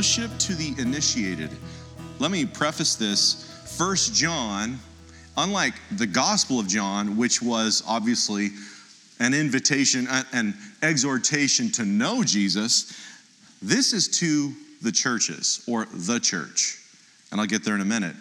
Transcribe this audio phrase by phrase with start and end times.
[0.00, 1.50] fellowship to the initiated.
[2.20, 3.76] Let me preface this.
[3.76, 4.78] First John,
[5.36, 8.48] unlike the Gospel of John, which was obviously
[9.18, 12.98] an invitation, an exhortation to know Jesus,
[13.60, 16.78] this is to the churches or the church.
[17.30, 18.16] And I'll get there in a minute.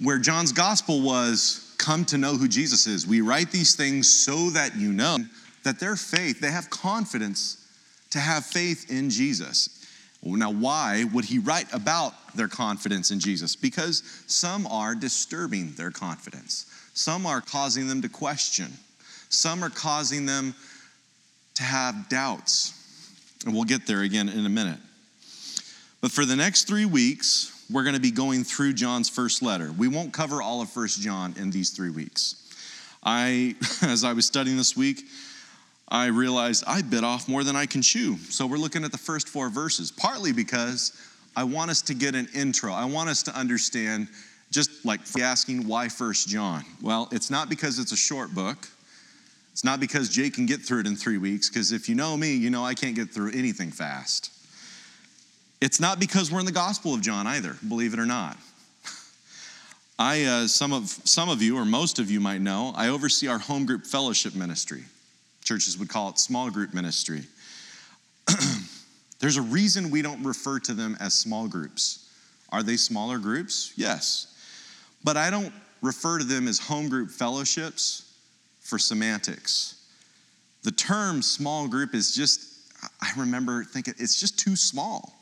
[0.00, 3.06] Where John's gospel was, come to know who Jesus is.
[3.06, 5.18] We write these things so that you know
[5.62, 7.64] that their faith, they have confidence
[8.10, 9.73] to have faith in Jesus.
[10.24, 13.56] Now, why would he write about their confidence in Jesus?
[13.56, 18.72] Because some are disturbing their confidence, some are causing them to question,
[19.28, 20.54] some are causing them
[21.54, 22.80] to have doubts.
[23.44, 24.78] And we'll get there again in a minute.
[26.00, 29.72] But for the next three weeks, we're going to be going through John's first letter.
[29.72, 32.36] We won't cover all of First John in these three weeks.
[33.02, 35.04] I, as I was studying this week,
[35.94, 38.16] I realized I bit off more than I can chew.
[38.16, 40.92] So we're looking at the first four verses, partly because
[41.36, 42.72] I want us to get an intro.
[42.72, 44.08] I want us to understand,
[44.50, 46.64] just like asking why First John.
[46.82, 48.66] Well, it's not because it's a short book.
[49.52, 52.16] It's not because Jake can get through it in three weeks, because if you know
[52.16, 54.32] me, you know I can't get through anything fast.
[55.60, 58.36] It's not because we're in the Gospel of John either, believe it or not.
[59.96, 63.28] I, uh, some, of, some of you, or most of you might know, I oversee
[63.28, 64.82] our home group fellowship ministry.
[65.44, 67.22] Churches would call it small group ministry.
[69.20, 72.10] There's a reason we don't refer to them as small groups.
[72.50, 73.72] Are they smaller groups?
[73.76, 74.34] Yes.
[75.04, 78.14] But I don't refer to them as home group fellowships
[78.60, 79.86] for semantics.
[80.62, 85.14] The term small group is just, I remember thinking, it's just too small.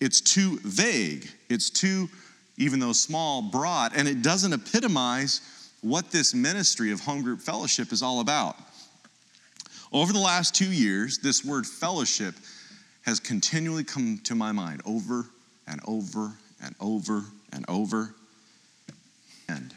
[0.00, 1.28] It's too vague.
[1.50, 2.08] It's too,
[2.56, 5.40] even though small, broad, and it doesn't epitomize
[5.82, 8.56] what this ministry of home group fellowship is all about.
[9.92, 12.34] Over the last two years, this word fellowship
[13.02, 15.26] has continually come to my mind over
[15.66, 16.32] and over
[16.62, 18.14] and over and over.
[19.48, 19.74] And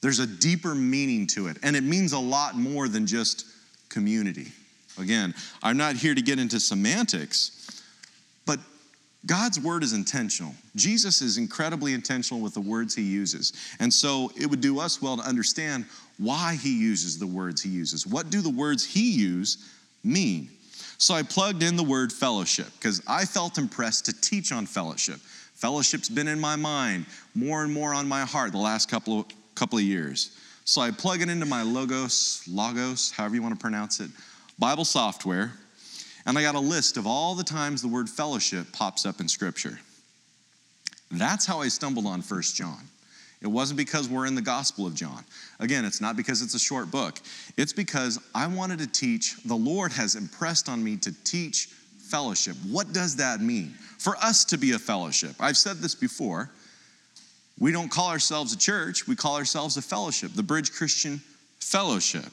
[0.00, 3.46] there's a deeper meaning to it, and it means a lot more than just
[3.88, 4.52] community.
[4.98, 7.77] Again, I'm not here to get into semantics,
[9.26, 10.54] God's word is intentional.
[10.76, 13.52] Jesus is incredibly intentional with the words he uses.
[13.80, 15.86] And so it would do us well to understand
[16.18, 18.06] why he uses the words he uses.
[18.06, 19.70] What do the words he use
[20.04, 20.48] mean?
[20.98, 25.20] So I plugged in the word fellowship because I felt impressed to teach on fellowship.
[25.54, 29.26] Fellowship's been in my mind, more and more on my heart the last couple of
[29.58, 30.30] couple of years.
[30.64, 34.10] So I plug it into my Logos, Logos, however you want to pronounce it,
[34.58, 35.52] Bible software,
[36.28, 39.28] and I got a list of all the times the word fellowship pops up in
[39.28, 39.80] Scripture.
[41.10, 42.82] That's how I stumbled on First John.
[43.40, 45.24] It wasn't because we're in the Gospel of John.
[45.58, 47.18] Again, it's not because it's a short book.
[47.56, 51.70] It's because I wanted to teach, the Lord has impressed on me to teach
[52.10, 52.56] fellowship.
[52.70, 53.70] What does that mean?
[53.96, 55.34] For us to be a fellowship.
[55.40, 56.50] I've said this before.
[57.58, 61.22] We don't call ourselves a church, we call ourselves a fellowship, the Bridge Christian
[61.58, 62.30] Fellowship.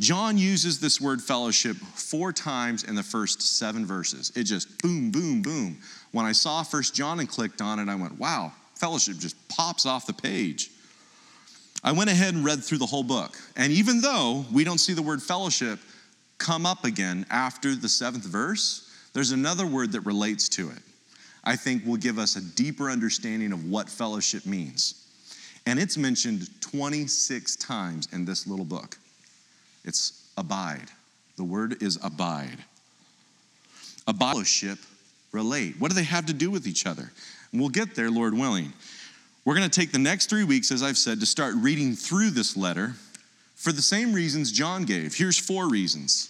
[0.00, 4.32] John uses this word fellowship four times in the first seven verses.
[4.34, 5.76] It just boom, boom, boom.
[6.12, 9.84] When I saw First John and clicked on it, I went, wow, fellowship just pops
[9.84, 10.70] off the page.
[11.84, 13.36] I went ahead and read through the whole book.
[13.56, 15.78] And even though we don't see the word fellowship
[16.38, 20.78] come up again after the seventh verse, there's another word that relates to it.
[21.44, 24.94] I think will give us a deeper understanding of what fellowship means.
[25.66, 28.96] And it's mentioned 26 times in this little book.
[29.84, 30.88] It's abide.
[31.36, 32.58] The word is abide.
[34.06, 34.78] A fellowship
[35.32, 35.76] relate.
[35.78, 37.10] What do they have to do with each other?
[37.52, 38.72] And we'll get there, Lord willing.
[39.44, 42.30] We're going to take the next three weeks, as I've said, to start reading through
[42.30, 42.94] this letter
[43.56, 45.14] for the same reasons John gave.
[45.14, 46.28] Here's four reasons.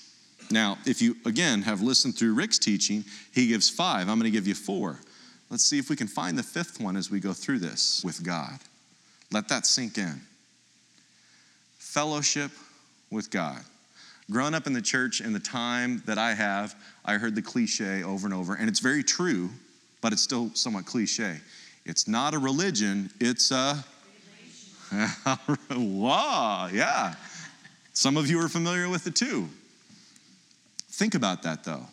[0.51, 4.09] Now, if you, again, have listened through Rick's teaching, he gives five.
[4.09, 4.99] I'm going to give you four.
[5.49, 8.23] Let's see if we can find the fifth one as we go through this with
[8.25, 8.59] God.
[9.33, 10.21] Let that sink in.
[11.79, 12.51] Fellowship
[13.11, 13.63] with God.
[14.31, 16.75] Growing up in the church in the time that I have,
[17.05, 19.51] I heard the cliche over and over, and it's very true,
[20.01, 21.39] but it's still somewhat cliche.
[21.85, 23.85] It's not a religion, it's a.
[25.71, 27.15] wow, yeah.
[27.93, 29.49] Some of you are familiar with it too.
[30.91, 31.87] Think about that though.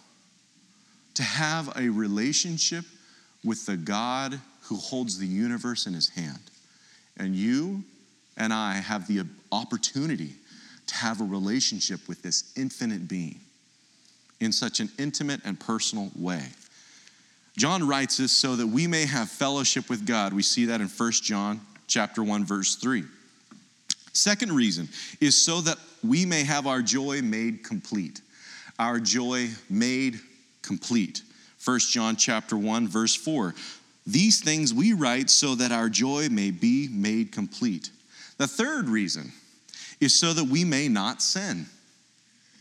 [1.15, 2.85] To have a relationship
[3.43, 6.39] with the God who holds the universe in his hand.
[7.17, 7.83] And you
[8.35, 10.33] and I have the opportunity
[10.87, 13.39] to have a relationship with this infinite being
[14.39, 16.43] in such an intimate and personal way.
[17.57, 20.33] John writes this so that we may have fellowship with God.
[20.33, 23.03] We see that in 1 John chapter 1 verse 3.
[24.13, 24.89] Second reason
[25.19, 28.21] is so that we may have our joy made complete
[28.79, 30.19] our joy made
[30.61, 31.21] complete.
[31.63, 33.55] 1 John chapter 1 verse 4.
[34.05, 37.89] These things we write so that our joy may be made complete.
[38.37, 39.31] The third reason
[39.99, 41.65] is so that we may not sin.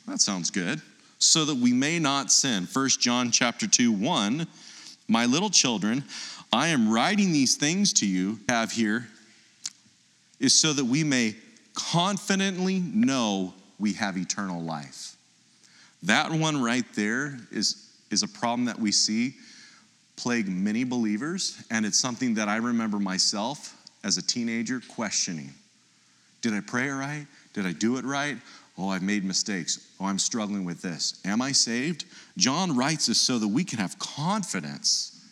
[0.06, 0.80] That sounds good.
[1.18, 2.68] So that we may not sin.
[2.70, 4.46] 1 John chapter 2 1
[5.08, 6.04] My little children,
[6.52, 9.08] I am writing these things to you have here
[10.38, 11.34] is so that we may
[11.74, 15.16] confidently know we have eternal life.
[16.02, 19.34] That one right there is, is a problem that we see
[20.16, 25.52] plague many believers, and it's something that I remember myself as a teenager questioning.
[26.46, 27.26] Did I pray right?
[27.54, 28.37] Did I do it right?
[28.78, 29.84] Oh, I've made mistakes.
[29.98, 31.20] Oh, I'm struggling with this.
[31.25, 32.04] Am I saved?
[32.37, 35.26] John writes this so that we can have confidence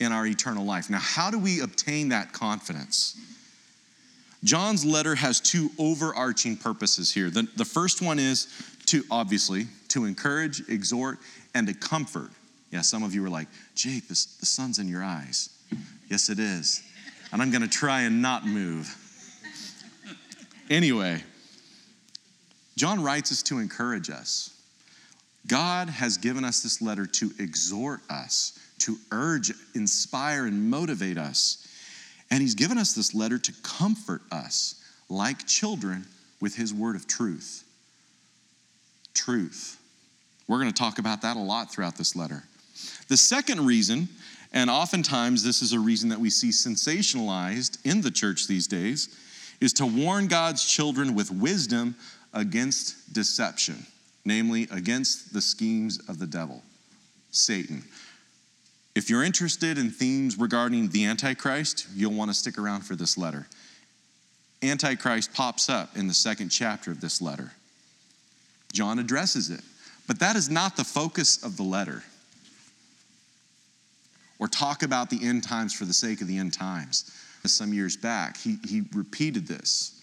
[0.00, 0.90] in our eternal life.
[0.90, 3.16] Now, how do we obtain that confidence?
[4.42, 7.30] John's letter has two overarching purposes here.
[7.30, 8.48] The, the first one is
[8.86, 11.18] to, obviously, to encourage, exhort,
[11.54, 12.32] and to comfort.
[12.72, 13.46] Yeah, some of you are like,
[13.76, 15.50] Jake, this, the sun's in your eyes.
[16.08, 16.82] Yes, it is.
[17.32, 18.98] And I'm going to try and not move.
[20.70, 21.22] Anyway,
[22.76, 24.50] John writes us to encourage us.
[25.46, 31.66] God has given us this letter to exhort us, to urge, inspire, and motivate us.
[32.30, 36.06] And He's given us this letter to comfort us like children
[36.40, 37.64] with His word of truth.
[39.14, 39.78] Truth.
[40.48, 42.44] We're going to talk about that a lot throughout this letter.
[43.08, 44.08] The second reason,
[44.52, 49.08] and oftentimes this is a reason that we see sensationalized in the church these days,
[49.62, 51.94] is to warn God's children with wisdom
[52.34, 53.86] against deception,
[54.24, 56.64] namely against the schemes of the devil,
[57.30, 57.84] Satan.
[58.96, 63.16] If you're interested in themes regarding the Antichrist, you'll want to stick around for this
[63.16, 63.46] letter.
[64.64, 67.52] Antichrist pops up in the second chapter of this letter.
[68.72, 69.60] John addresses it,
[70.08, 72.02] but that is not the focus of the letter.
[74.40, 77.10] Or talk about the end times for the sake of the end times.
[77.44, 80.02] Some years back, he, he repeated this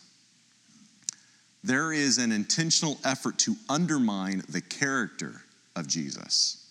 [1.64, 5.42] there is an intentional effort to undermine the character
[5.76, 6.66] of Jesus.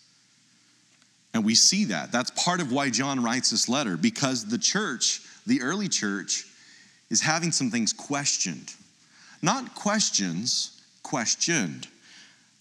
[1.34, 2.10] And we see that.
[2.10, 6.46] That's part of why John writes this letter, because the church, the early church,
[7.10, 8.72] is having some things questioned.
[9.42, 11.86] Not questions, questioned.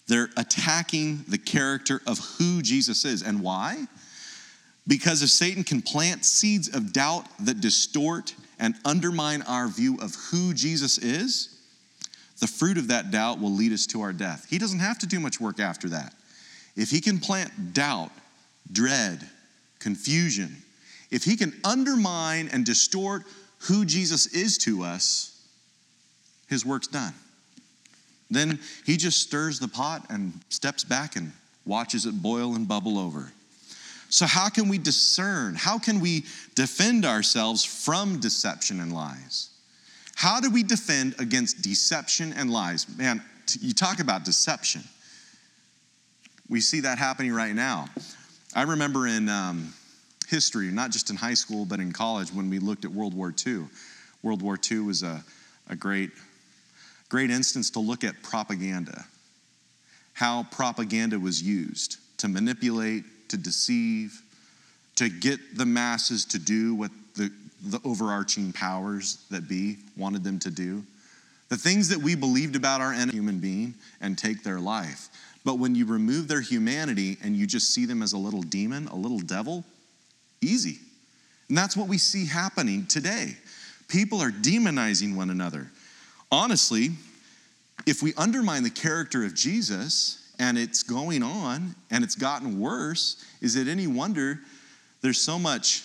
[0.06, 3.22] They're attacking the character of who Jesus is.
[3.22, 3.86] And why?
[4.88, 10.14] Because if Satan can plant seeds of doubt that distort and undermine our view of
[10.30, 11.54] who Jesus is,
[12.40, 14.46] the fruit of that doubt will lead us to our death.
[14.48, 16.14] He doesn't have to do much work after that.
[16.74, 18.10] If he can plant doubt,
[18.72, 19.28] dread,
[19.78, 20.56] confusion,
[21.10, 23.24] if he can undermine and distort
[23.62, 25.46] who Jesus is to us,
[26.48, 27.12] his work's done.
[28.30, 31.32] Then he just stirs the pot and steps back and
[31.66, 33.32] watches it boil and bubble over.
[34.10, 35.54] So, how can we discern?
[35.54, 36.24] How can we
[36.54, 39.50] defend ourselves from deception and lies?
[40.14, 42.86] How do we defend against deception and lies?
[42.96, 43.22] Man,
[43.60, 44.82] you talk about deception.
[46.48, 47.88] We see that happening right now.
[48.54, 49.74] I remember in um,
[50.26, 53.34] history, not just in high school, but in college, when we looked at World War
[53.46, 53.66] II.
[54.22, 55.22] World War II was a,
[55.68, 56.10] a great,
[57.08, 59.04] great instance to look at propaganda,
[60.14, 64.20] how propaganda was used to manipulate, to deceive,
[64.96, 67.30] to get the masses to do what the,
[67.62, 70.82] the overarching powers that be wanted them to do.
[71.48, 75.08] The things that we believed about our human being and take their life.
[75.44, 78.86] But when you remove their humanity and you just see them as a little demon,
[78.88, 79.64] a little devil,
[80.42, 80.78] easy.
[81.48, 83.36] And that's what we see happening today.
[83.88, 85.70] People are demonizing one another.
[86.30, 86.90] Honestly,
[87.86, 93.24] if we undermine the character of Jesus and it's going on and it's gotten worse,
[93.40, 94.40] is it any wonder
[95.00, 95.84] there's so much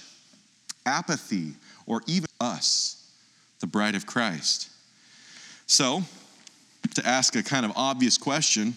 [0.86, 1.54] apathy
[1.86, 3.12] or even us,
[3.60, 4.70] the bride of Christ.
[5.68, 6.04] So,
[6.96, 8.76] to ask a kind of obvious question,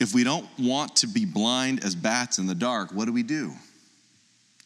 [0.00, 3.22] if we don't want to be blind as bats in the dark, what do we
[3.22, 3.52] do?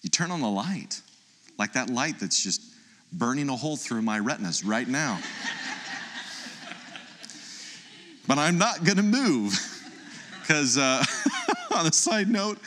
[0.03, 1.01] You turn on the light,
[1.59, 2.63] like that light that's just
[3.13, 5.19] burning a hole through my retinas right now.
[8.29, 9.59] But I'm not gonna move,
[10.43, 11.03] because uh,
[11.75, 12.59] on a side note,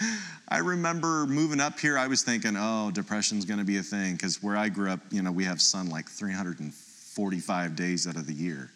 [0.49, 4.43] I remember moving up here, I was thinking, oh, depression's gonna be a thing, because
[4.43, 8.33] where I grew up, you know, we have sun like 345 days out of the
[8.33, 8.71] year.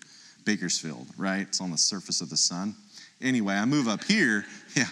[0.45, 1.41] Bakersfield, right?
[1.41, 2.75] It's on the surface of the sun.
[3.19, 4.45] Anyway, I move up here,
[4.77, 4.85] yeah,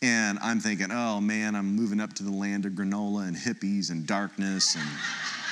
[0.00, 3.90] and I'm thinking, oh man, I'm moving up to the land of granola and hippies
[3.90, 4.88] and darkness and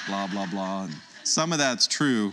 [0.06, 0.84] blah, blah, blah.
[0.84, 2.32] And some of that's true.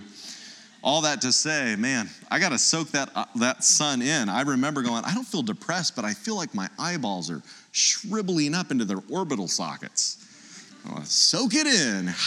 [0.83, 4.29] All that to say, man, I got to soak that, uh, that sun in.
[4.29, 8.55] I remember going, I don't feel depressed, but I feel like my eyeballs are shriveling
[8.55, 10.25] up into their orbital sockets.
[11.03, 12.13] soak it in.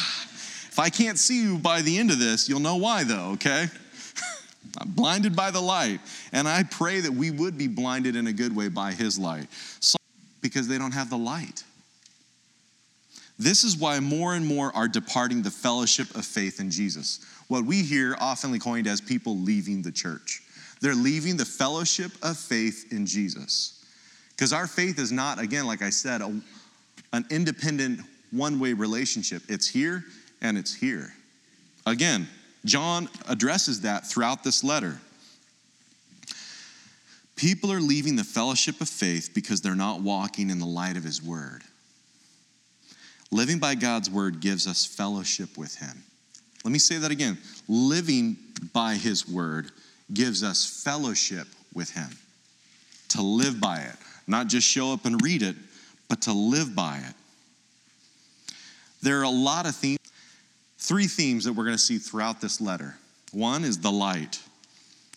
[0.74, 3.68] If I can't see you by the end of this, you'll know why, though, okay?
[4.78, 6.00] I'm blinded by the light.
[6.32, 9.46] And I pray that we would be blinded in a good way by His light
[10.40, 11.62] because they don't have the light.
[13.38, 17.24] This is why more and more are departing the fellowship of faith in Jesus.
[17.48, 20.42] What we hear oftenly coined as people leaving the church.
[20.80, 23.84] They're leaving the fellowship of faith in Jesus.
[24.30, 26.40] Because our faith is not, again, like I said, a,
[27.12, 29.42] an independent one way relationship.
[29.48, 30.04] It's here
[30.42, 31.12] and it's here.
[31.86, 32.28] Again,
[32.64, 34.98] John addresses that throughout this letter.
[37.36, 41.04] People are leaving the fellowship of faith because they're not walking in the light of
[41.04, 41.62] his word.
[43.30, 46.04] Living by God's word gives us fellowship with him.
[46.64, 47.38] Let me say that again.
[47.68, 48.36] Living
[48.72, 49.70] by his word
[50.12, 52.08] gives us fellowship with him.
[53.10, 55.56] To live by it, not just show up and read it,
[56.08, 57.14] but to live by it.
[59.02, 59.98] There are a lot of themes,
[60.78, 62.96] three themes that we're going to see throughout this letter.
[63.32, 64.40] One is the light.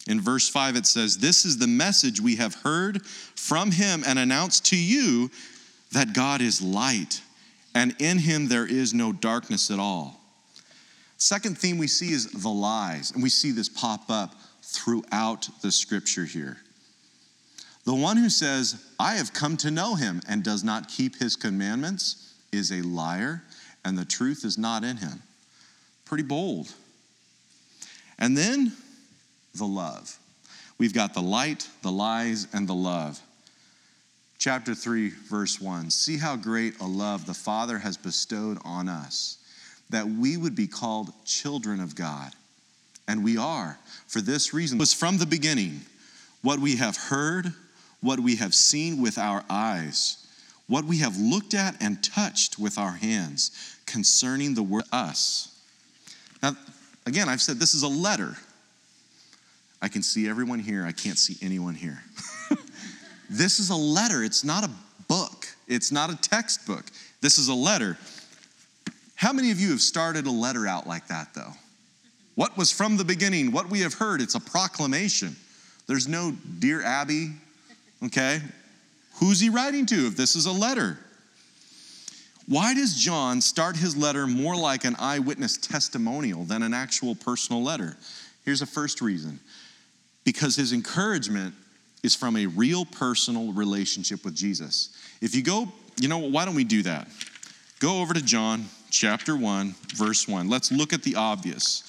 [0.08, 4.20] In verse 5, it says, This is the message we have heard from him and
[4.20, 5.32] announced to you
[5.92, 7.22] that God is light,
[7.74, 10.17] and in him there is no darkness at all.
[11.18, 15.72] Second theme we see is the lies, and we see this pop up throughout the
[15.72, 16.58] scripture here.
[17.86, 21.36] The one who says, I have come to know him and does not keep his
[21.36, 23.44] commandments is a liar,
[23.86, 25.24] and the truth is not in him.
[26.06, 26.74] Pretty bold.
[28.20, 28.74] And then
[29.56, 30.18] the love.
[30.78, 33.20] We've got the light, the lies, and the love.
[34.38, 39.37] Chapter 3, verse 1 See how great a love the Father has bestowed on us,
[39.90, 42.32] that we would be called children of God.
[43.08, 43.80] And we are.
[44.08, 45.82] For this reason, it was from the beginning
[46.42, 47.54] what we have heard,
[48.02, 50.26] what we have seen with our eyes,
[50.68, 55.58] what we have looked at and touched with our hands concerning the word us.
[56.44, 56.56] Now,
[57.06, 58.36] again, I've said this is a letter.
[59.82, 62.04] I can see everyone here, I can't see anyone here.
[63.30, 64.70] this is a letter, it's not a
[65.08, 66.86] book, it's not a textbook.
[67.22, 67.98] This is a letter.
[69.18, 71.54] How many of you have started a letter out like that, though?
[72.36, 75.36] What was from the beginning, what we have heard, it's a proclamation.
[75.88, 77.32] There's no Dear Abby,
[78.06, 78.40] okay?
[79.16, 81.00] Who's he writing to if this is a letter?
[82.46, 87.64] Why does John start his letter more like an eyewitness testimonial than an actual personal
[87.64, 87.98] letter?
[88.46, 89.40] Here's a first reason
[90.26, 91.56] because his encouragement
[92.04, 94.96] is from a real personal relationship with Jesus.
[95.22, 95.70] If you go,
[96.00, 97.08] you know, why don't we do that?
[97.80, 100.50] Go over to John chapter 1, verse 1.
[100.50, 101.84] Let's look at the obvious.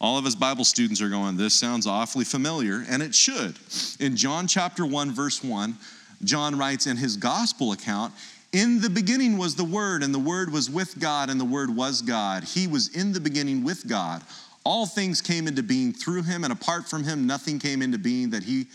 [0.00, 3.56] All of us Bible students are going, This sounds awfully familiar, and it should.
[4.00, 5.76] In John chapter 1, verse 1,
[6.24, 8.12] John writes in his gospel account,
[8.52, 11.74] In the beginning was the Word, and the Word was with God, and the Word
[11.74, 12.44] was God.
[12.44, 14.22] He was in the beginning with God.
[14.64, 18.30] All things came into being through him, and apart from him, nothing came into being
[18.30, 18.66] that he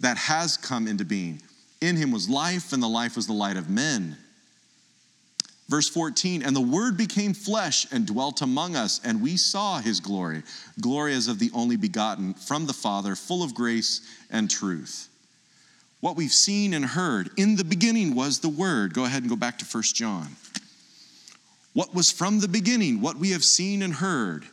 [0.00, 1.42] that has come into being.
[1.80, 4.16] In him was life, and the life was the light of men.
[5.68, 10.00] Verse 14, and the Word became flesh and dwelt among us, and we saw his
[10.00, 10.42] glory,
[10.80, 15.08] glory as of the only begotten from the Father, full of grace and truth.
[16.00, 18.94] What we've seen and heard, in the beginning was the Word.
[18.94, 20.28] Go ahead and go back to 1 John.
[21.74, 24.46] What was from the beginning, what we have seen and heard,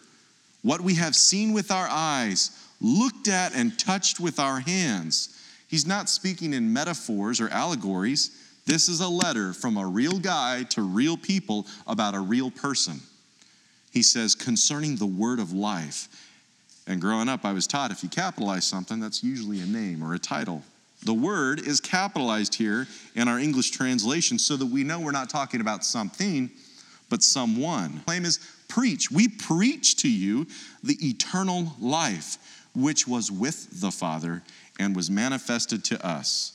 [0.63, 5.29] what we have seen with our eyes, looked at and touched with our hands.
[5.67, 8.31] He's not speaking in metaphors or allegories.
[8.65, 12.99] This is a letter from a real guy to real people about a real person.
[13.91, 16.07] He says, concerning the word of life.
[16.87, 20.13] And growing up, I was taught if you capitalize something, that's usually a name or
[20.13, 20.63] a title.
[21.03, 25.29] The word is capitalized here in our English translation so that we know we're not
[25.29, 26.49] talking about something,
[27.09, 27.95] but someone.
[27.95, 29.11] The Claim is preach.
[29.11, 30.47] We preach to you
[30.83, 32.37] the eternal life,
[32.73, 34.41] which was with the Father
[34.79, 36.54] and was manifested to us.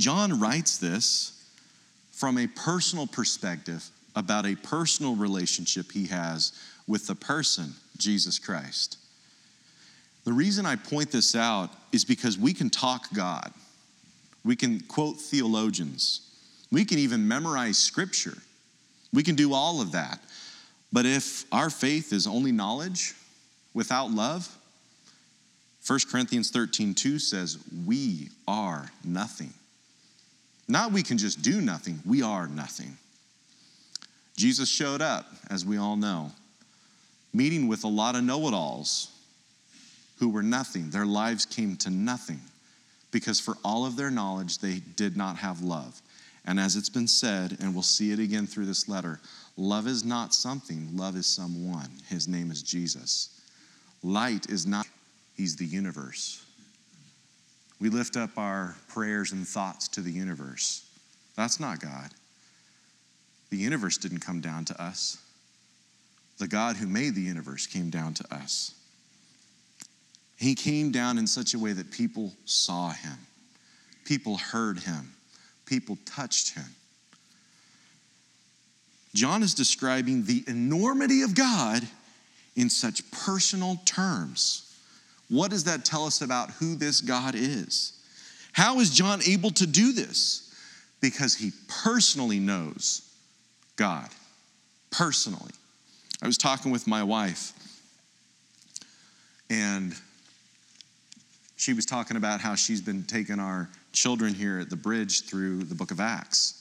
[0.00, 1.32] John writes this
[2.10, 6.52] from a personal perspective about a personal relationship he has
[6.86, 8.96] with the person, Jesus Christ.
[10.24, 13.52] The reason I point this out is because we can talk God,
[14.42, 16.22] we can quote theologians,
[16.72, 18.38] we can even memorize scripture,
[19.12, 20.18] we can do all of that.
[20.92, 23.14] But if our faith is only knowledge
[23.74, 24.48] without love,
[25.86, 29.52] 1 Corinthians 13 2 says, We are nothing.
[30.70, 32.96] Not we can just do nothing, we are nothing.
[34.36, 36.30] Jesus showed up, as we all know,
[37.34, 39.10] meeting with a lot of know it alls
[40.18, 40.90] who were nothing.
[40.90, 42.40] Their lives came to nothing.
[43.10, 46.00] because for all of their knowledge, they did not have love.
[46.46, 49.20] And as it's been said, and we'll see it again through this letter,
[49.56, 51.90] love is not something, love is someone.
[52.08, 53.40] His name is Jesus.
[54.02, 54.86] Light is not,
[55.36, 56.44] he's the universe.
[57.80, 60.84] We lift up our prayers and thoughts to the universe.
[61.34, 62.10] That's not God.
[63.48, 65.16] The universe didn't come down to us.
[66.38, 68.74] The God who made the universe came down to us.
[70.36, 73.18] He came down in such a way that people saw him,
[74.04, 75.12] people heard him,
[75.66, 76.64] people touched him.
[79.14, 81.86] John is describing the enormity of God
[82.56, 84.69] in such personal terms.
[85.30, 87.98] What does that tell us about who this God is?
[88.52, 90.52] How is John able to do this?
[91.00, 93.08] Because he personally knows
[93.76, 94.08] God.
[94.90, 95.52] Personally.
[96.20, 97.52] I was talking with my wife,
[99.48, 99.94] and
[101.56, 105.62] she was talking about how she's been taking our children here at the bridge through
[105.64, 106.56] the book of Acts.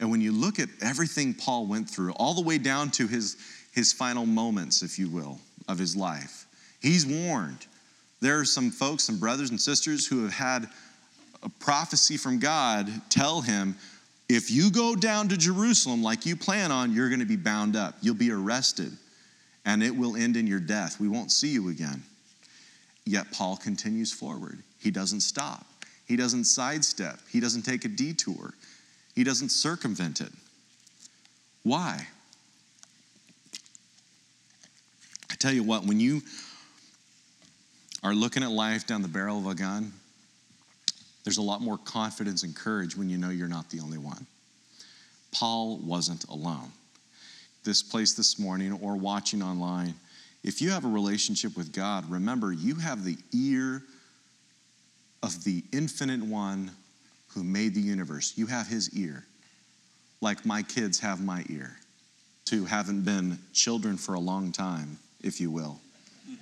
[0.00, 3.36] And when you look at everything Paul went through, all the way down to his,
[3.72, 6.46] his final moments, if you will, of his life,
[6.82, 7.66] he's warned.
[8.24, 10.70] There are some folks, some brothers and sisters who have had
[11.42, 13.76] a prophecy from God tell him,
[14.30, 17.76] if you go down to Jerusalem like you plan on, you're going to be bound
[17.76, 17.96] up.
[18.00, 18.92] You'll be arrested,
[19.66, 20.98] and it will end in your death.
[20.98, 22.02] We won't see you again.
[23.04, 24.62] Yet Paul continues forward.
[24.80, 25.66] He doesn't stop,
[26.06, 28.54] he doesn't sidestep, he doesn't take a detour,
[29.14, 30.32] he doesn't circumvent it.
[31.62, 32.06] Why?
[35.30, 36.22] I tell you what, when you
[38.04, 39.92] are looking at life down the barrel of a gun,
[41.24, 44.26] there's a lot more confidence and courage when you know you're not the only one.
[45.32, 46.70] Paul wasn't alone.
[47.64, 49.94] This place this morning or watching online,
[50.44, 53.82] if you have a relationship with God, remember you have the ear
[55.22, 56.70] of the infinite one
[57.28, 58.34] who made the universe.
[58.36, 59.24] You have his ear,
[60.20, 61.74] like my kids have my ear,
[62.44, 65.80] to haven't been children for a long time, if you will.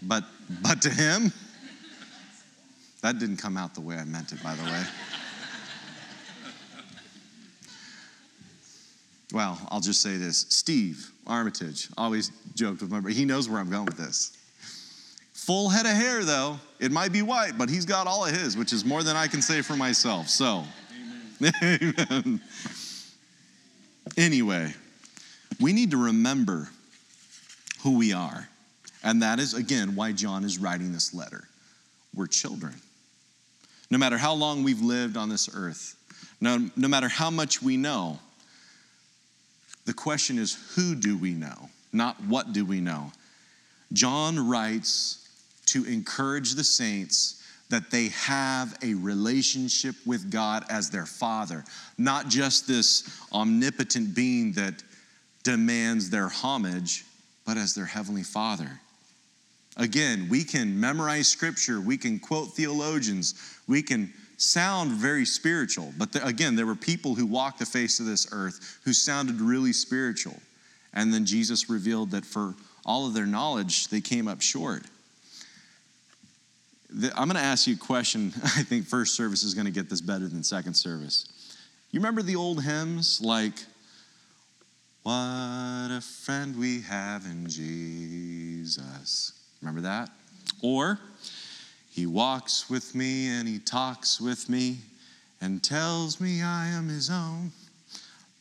[0.02, 0.24] But,
[0.62, 1.32] but to him,
[3.02, 4.82] that didn't come out the way I meant it, by the way.
[9.32, 13.14] Well, I'll just say this Steve Armitage always joked with my brother.
[13.14, 14.36] He knows where I'm going with this.
[15.32, 16.60] Full head of hair, though.
[16.78, 19.26] It might be white, but he's got all of his, which is more than I
[19.26, 20.28] can say for myself.
[20.28, 20.64] So,
[21.40, 21.94] amen.
[21.98, 22.40] amen.
[24.18, 24.74] Anyway,
[25.58, 26.68] we need to remember
[27.82, 28.48] who we are.
[29.02, 31.48] And that is, again, why John is writing this letter.
[32.14, 32.74] We're children.
[33.92, 35.96] No matter how long we've lived on this earth,
[36.40, 38.18] no, no matter how much we know,
[39.84, 41.68] the question is, who do we know?
[41.92, 43.12] Not what do we know.
[43.92, 45.28] John writes
[45.66, 51.62] to encourage the saints that they have a relationship with God as their Father,
[51.98, 54.82] not just this omnipotent being that
[55.42, 57.04] demands their homage,
[57.44, 58.80] but as their Heavenly Father.
[59.76, 63.34] Again, we can memorize Scripture, we can quote theologians,
[63.66, 65.92] we can sound very spiritual.
[65.96, 69.40] But the, again, there were people who walked the face of this earth who sounded
[69.40, 70.38] really spiritual.
[70.92, 72.54] And then Jesus revealed that for
[72.84, 74.82] all of their knowledge, they came up short.
[76.90, 78.32] The, I'm going to ask you a question.
[78.44, 81.26] I think first service is going to get this better than second service.
[81.90, 83.54] You remember the old hymns like,
[85.02, 89.32] What a friend we have in Jesus?
[89.62, 90.10] Remember that?
[90.60, 90.98] Or,
[91.90, 94.78] he walks with me and he talks with me
[95.40, 97.52] and tells me I am his own.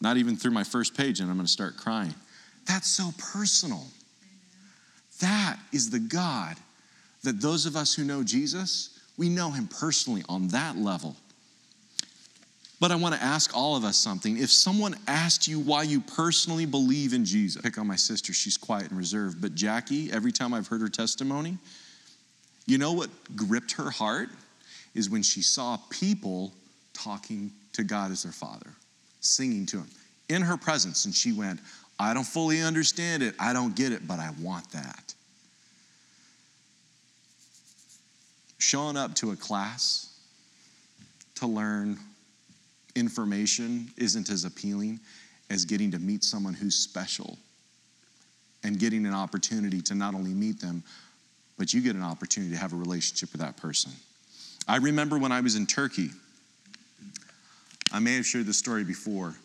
[0.01, 2.13] Not even through my first page, and I'm going to start crying.
[2.67, 3.85] That's so personal.
[5.19, 6.57] That is the God
[7.23, 11.15] that those of us who know Jesus, we know him personally on that level.
[12.81, 14.37] But I want to ask all of us something.
[14.37, 18.57] If someone asked you why you personally believe in Jesus, pick on my sister, she's
[18.57, 19.39] quiet and reserved.
[19.39, 21.59] But Jackie, every time I've heard her testimony,
[22.65, 24.29] you know what gripped her heart?
[24.95, 26.51] Is when she saw people
[26.93, 28.71] talking to God as their Father,
[29.19, 29.87] singing to Him
[30.29, 31.05] in her presence.
[31.05, 31.59] And she went,
[31.99, 35.13] I don't fully understand it, I don't get it, but I want that.
[38.57, 40.17] Showing up to a class
[41.35, 41.99] to learn
[42.95, 44.99] information isn't as appealing
[45.49, 47.37] as getting to meet someone who's special
[48.63, 50.83] and getting an opportunity to not only meet them,
[51.57, 53.91] but you get an opportunity to have a relationship with that person.
[54.67, 56.09] I remember when I was in Turkey,
[57.91, 59.35] I may have shared this story before.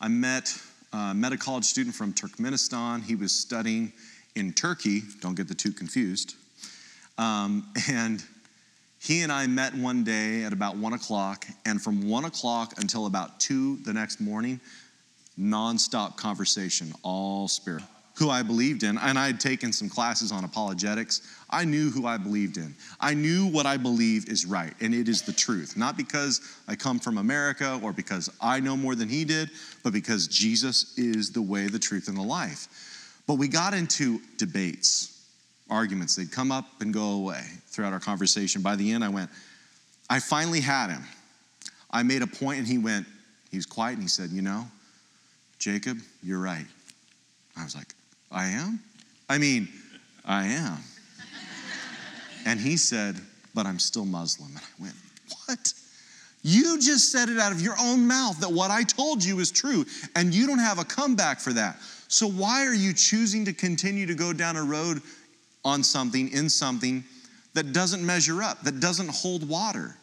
[0.00, 0.56] I met,
[0.92, 3.02] uh, met a college student from Turkmenistan.
[3.02, 3.92] He was studying
[4.36, 6.36] in Turkey, don't get the two confused.
[7.18, 8.22] Um, and
[9.06, 13.06] He and I met one day at about one o'clock, and from one o'clock until
[13.06, 14.60] about two the next morning,
[15.38, 17.84] nonstop conversation, all spirit.
[18.16, 21.22] Who I believed in, and I had taken some classes on apologetics.
[21.48, 22.74] I knew who I believed in.
[22.98, 25.76] I knew what I believe is right, and it is the truth.
[25.76, 29.50] Not because I come from America or because I know more than he did,
[29.84, 32.66] but because Jesus is the way, the truth, and the life.
[33.28, 35.24] But we got into debates,
[35.70, 36.16] arguments.
[36.16, 37.44] They'd come up and go away
[37.76, 38.62] throughout our conversation.
[38.62, 39.30] By the end, I went,
[40.08, 41.04] I finally had him.
[41.90, 43.06] I made a point, and he went,
[43.50, 44.66] he was quiet, and he said, You know,
[45.58, 46.66] Jacob, you're right.
[47.56, 47.94] I was like,
[48.32, 48.80] I am?
[49.28, 49.68] I mean,
[50.24, 50.78] I am.
[52.46, 53.16] and he said,
[53.54, 54.50] But I'm still Muslim.
[54.50, 54.94] And I went,
[55.44, 55.72] What?
[56.42, 59.50] You just said it out of your own mouth that what I told you is
[59.50, 59.84] true,
[60.14, 61.76] and you don't have a comeback for that.
[62.08, 65.02] So, why are you choosing to continue to go down a road
[65.64, 67.04] on something, in something
[67.56, 69.96] that doesn't measure up, that doesn't hold water?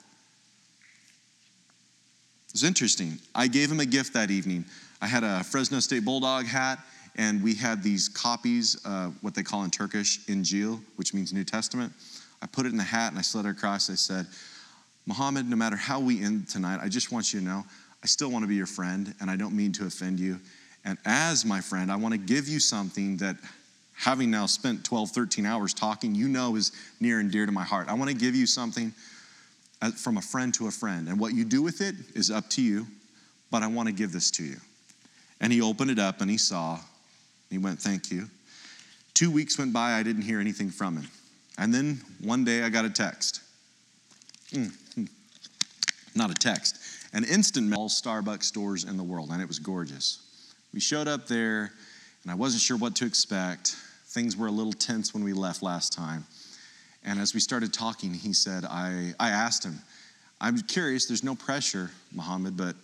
[2.49, 3.17] It's interesting.
[3.33, 4.65] I gave him a gift that evening.
[5.01, 6.79] I had a Fresno State Bulldog hat,
[7.15, 11.43] and we had these copies, uh, what they call in Turkish, Injil, which means New
[11.43, 11.93] Testament.
[12.41, 13.89] I put it in the hat and I slid it across.
[13.89, 14.27] I said,
[15.05, 17.63] Muhammad, no matter how we end tonight, I just want you to know
[18.03, 20.39] I still want to be your friend and I don't mean to offend you.
[20.83, 23.37] And as my friend, I want to give you something that,
[23.95, 27.63] having now spent 12, 13 hours talking, you know is near and dear to my
[27.63, 27.87] heart.
[27.87, 28.93] I want to give you something
[29.81, 31.07] uh, from a friend to a friend.
[31.07, 32.87] And what you do with it is up to you,
[33.51, 34.57] but I want to give this to you.
[35.39, 36.79] And he opened it up and he saw.
[37.49, 38.29] He went, Thank you.
[39.13, 41.07] Two weeks went by, I didn't hear anything from him.
[41.57, 43.41] And then one day I got a text.
[44.51, 45.03] Mm-hmm.
[46.15, 46.79] Not a text,
[47.13, 50.19] an instant all Starbucks stores in the world, and it was gorgeous.
[50.73, 51.73] We showed up there,
[52.23, 53.75] and I wasn't sure what to expect.
[54.07, 56.25] Things were a little tense when we left last time.
[57.03, 59.79] And as we started talking, he said, I, I asked him,
[60.39, 62.75] I'm curious, there's no pressure, Muhammad, but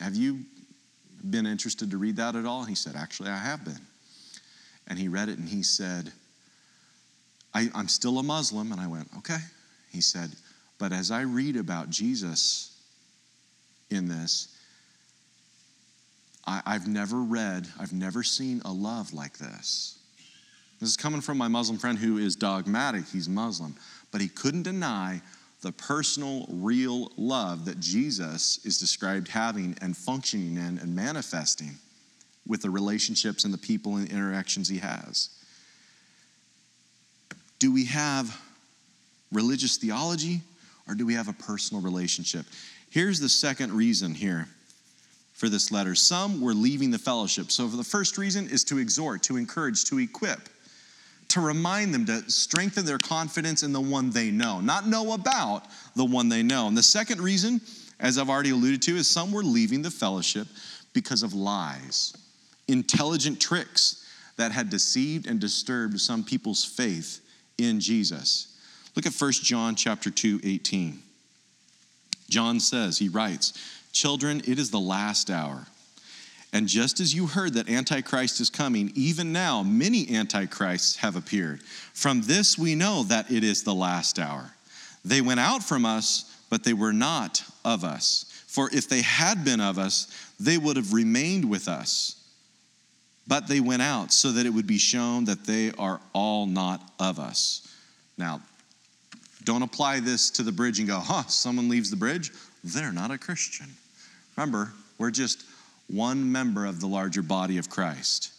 [0.00, 0.40] have you
[1.28, 2.64] been interested to read that at all?
[2.64, 3.80] He said, Actually, I have been.
[4.86, 6.12] And he read it and he said,
[7.54, 8.72] I, am still a Muslim.
[8.72, 9.38] And I went, Okay.
[9.90, 10.30] He said,
[10.78, 12.76] But as I read about Jesus
[13.90, 14.53] in this,
[16.46, 19.98] I, I've never read, I've never seen a love like this.
[20.80, 23.74] This is coming from my Muslim friend who is dogmatic, he's Muslim,
[24.10, 25.22] but he couldn't deny
[25.62, 31.76] the personal, real love that Jesus is described having and functioning in and manifesting
[32.46, 35.30] with the relationships and the people and interactions he has.
[37.58, 38.38] Do we have
[39.32, 40.42] religious theology
[40.86, 42.44] or do we have a personal relationship?
[42.90, 44.48] Here's the second reason here
[45.34, 45.94] for this letter.
[45.94, 47.50] Some were leaving the fellowship.
[47.50, 50.48] So, for the first reason is to exhort, to encourage, to equip,
[51.28, 55.66] to remind them to strengthen their confidence in the one they know, not know about
[55.96, 56.68] the one they know.
[56.68, 57.60] And the second reason,
[58.00, 60.46] as I've already alluded to, is some were leaving the fellowship
[60.92, 62.14] because of lies,
[62.68, 67.20] intelligent tricks that had deceived and disturbed some people's faith
[67.58, 68.56] in Jesus.
[68.94, 71.00] Look at 1 John chapter 2, 18.
[72.30, 73.52] John says, he writes,
[73.94, 75.66] Children, it is the last hour.
[76.52, 81.62] And just as you heard that Antichrist is coming, even now many Antichrists have appeared.
[81.62, 84.50] From this we know that it is the last hour.
[85.04, 88.26] They went out from us, but they were not of us.
[88.48, 90.08] For if they had been of us,
[90.40, 92.16] they would have remained with us.
[93.28, 96.92] But they went out so that it would be shown that they are all not
[96.98, 97.72] of us.
[98.18, 98.42] Now,
[99.44, 102.32] don't apply this to the bridge and go, huh, someone leaves the bridge,
[102.64, 103.66] they're not a Christian.
[104.36, 105.44] Remember, we're just
[105.88, 108.32] one member of the larger body of Christ.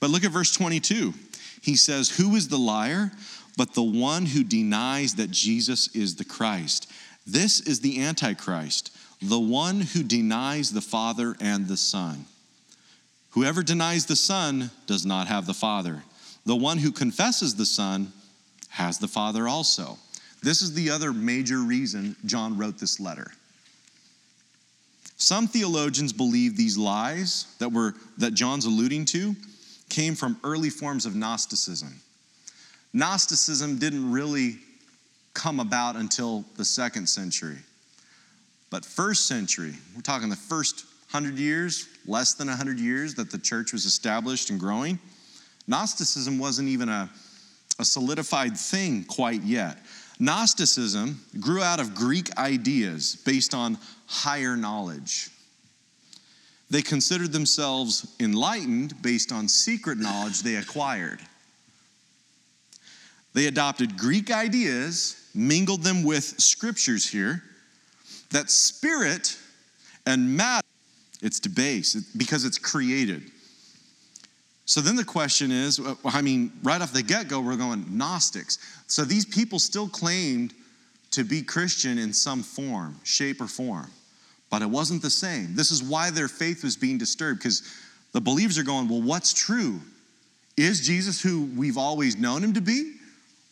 [0.00, 1.14] But look at verse 22.
[1.60, 3.12] He says, Who is the liar
[3.56, 6.90] but the one who denies that Jesus is the Christ?
[7.26, 12.24] This is the Antichrist, the one who denies the Father and the Son.
[13.30, 16.02] Whoever denies the Son does not have the Father.
[16.46, 18.12] The one who confesses the Son
[18.70, 19.98] has the Father also.
[20.42, 23.32] This is the other major reason John wrote this letter.
[25.18, 29.34] Some theologians believe these lies that, were, that John's alluding to
[29.88, 31.92] came from early forms of Gnosticism.
[32.92, 34.58] Gnosticism didn't really
[35.34, 37.58] come about until the second century.
[38.70, 43.38] But first century, we're talking the first 100 years, less than 100 years that the
[43.38, 44.98] church was established and growing,
[45.66, 47.10] Gnosticism wasn't even a,
[47.78, 49.78] a solidified thing quite yet.
[50.20, 53.78] Gnosticism grew out of Greek ideas based on
[54.08, 55.30] higher knowledge.
[56.70, 61.20] They considered themselves enlightened based on secret knowledge they acquired.
[63.34, 67.42] They adopted Greek ideas, mingled them with scriptures here,
[68.30, 69.38] that spirit
[70.06, 70.66] and matter,
[71.22, 73.22] it's debased because it's created.
[74.64, 78.58] So then the question is I mean, right off the get go, we're going Gnostics.
[78.86, 80.52] So these people still claimed
[81.12, 83.90] to be Christian in some form, shape, or form,
[84.50, 85.54] but it wasn't the same.
[85.54, 87.62] This is why their faith was being disturbed because
[88.12, 89.80] the believers are going, well, what's true?
[90.56, 92.94] Is Jesus who we've always known him to be?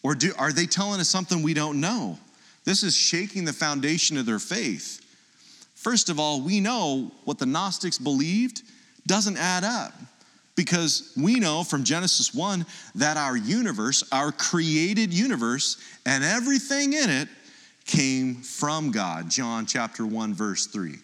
[0.02, 2.18] Or do, are they telling us something we don't know?
[2.64, 5.02] This is shaking the foundation of their faith.
[5.74, 8.62] First of all, we know what the Gnostics believed
[9.06, 9.92] doesn't add up
[10.56, 17.10] because we know from Genesis 1 that our universe, our created universe, and everything in
[17.10, 17.28] it
[17.86, 19.30] came from God.
[19.30, 20.96] John chapter 1, verse 3.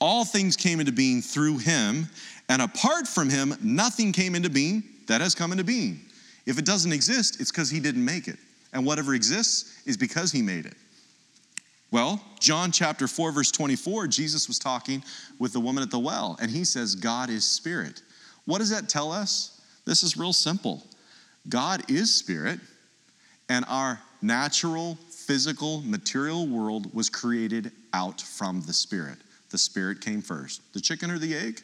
[0.00, 2.08] All things came into being through him,
[2.48, 6.00] and apart from him, nothing came into being that has come into being.
[6.46, 8.36] If it doesn't exist, it's because he didn't make it.
[8.72, 10.74] And whatever exists is because he made it.
[11.90, 15.02] Well, John chapter 4, verse 24, Jesus was talking
[15.38, 18.02] with the woman at the well, and he says, God is spirit.
[18.46, 19.62] What does that tell us?
[19.84, 20.82] This is real simple.
[21.48, 22.58] God is spirit,
[23.48, 29.18] and our natural, physical, material world was created out from the spirit.
[29.50, 30.60] The spirit came first.
[30.72, 31.60] The chicken or the egg?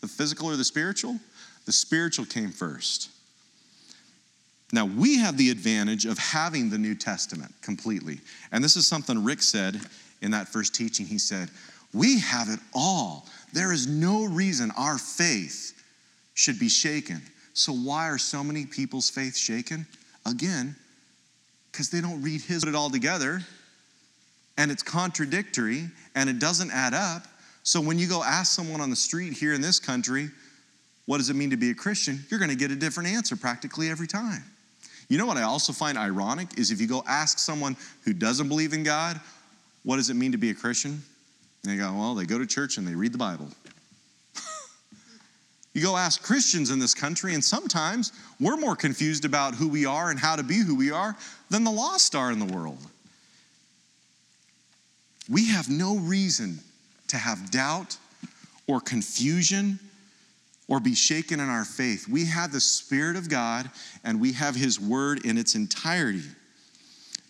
[0.00, 1.18] The physical or the spiritual?
[1.66, 3.10] The spiritual came first.
[4.72, 8.20] Now, we have the advantage of having the New Testament completely.
[8.52, 9.80] And this is something Rick said
[10.22, 11.06] in that first teaching.
[11.06, 11.50] He said,
[11.92, 13.26] We have it all.
[13.52, 15.72] There is no reason our faith
[16.34, 17.20] should be shaken.
[17.52, 19.86] So, why are so many people's faith shaken?
[20.24, 20.76] Again,
[21.70, 23.40] because they don't read his, put it all together,
[24.58, 27.22] and it's contradictory and it doesn't add up.
[27.62, 30.30] So, when you go ask someone on the street here in this country,
[31.06, 32.24] what does it mean to be a Christian?
[32.28, 34.42] You're going to get a different answer practically every time.
[35.08, 38.48] You know what I also find ironic is if you go ask someone who doesn't
[38.48, 39.20] believe in God,
[39.82, 41.02] what does it mean to be a Christian?
[41.62, 43.48] And they go, well, they go to church and they read the Bible.
[45.72, 49.86] You go ask Christians in this country, and sometimes we're more confused about who we
[49.86, 51.16] are and how to be who we are
[51.48, 52.78] than the lost are in the world.
[55.28, 56.58] We have no reason
[57.08, 57.96] to have doubt
[58.66, 59.78] or confusion
[60.66, 62.08] or be shaken in our faith.
[62.08, 63.70] We have the Spirit of God
[64.02, 66.22] and we have His Word in its entirety.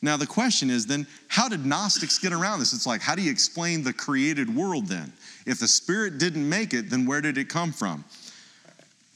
[0.03, 2.73] Now, the question is then, how did Gnostics get around this?
[2.73, 5.13] It's like, how do you explain the created world then?
[5.47, 8.05] If the Spirit didn't make it, then where did it come from?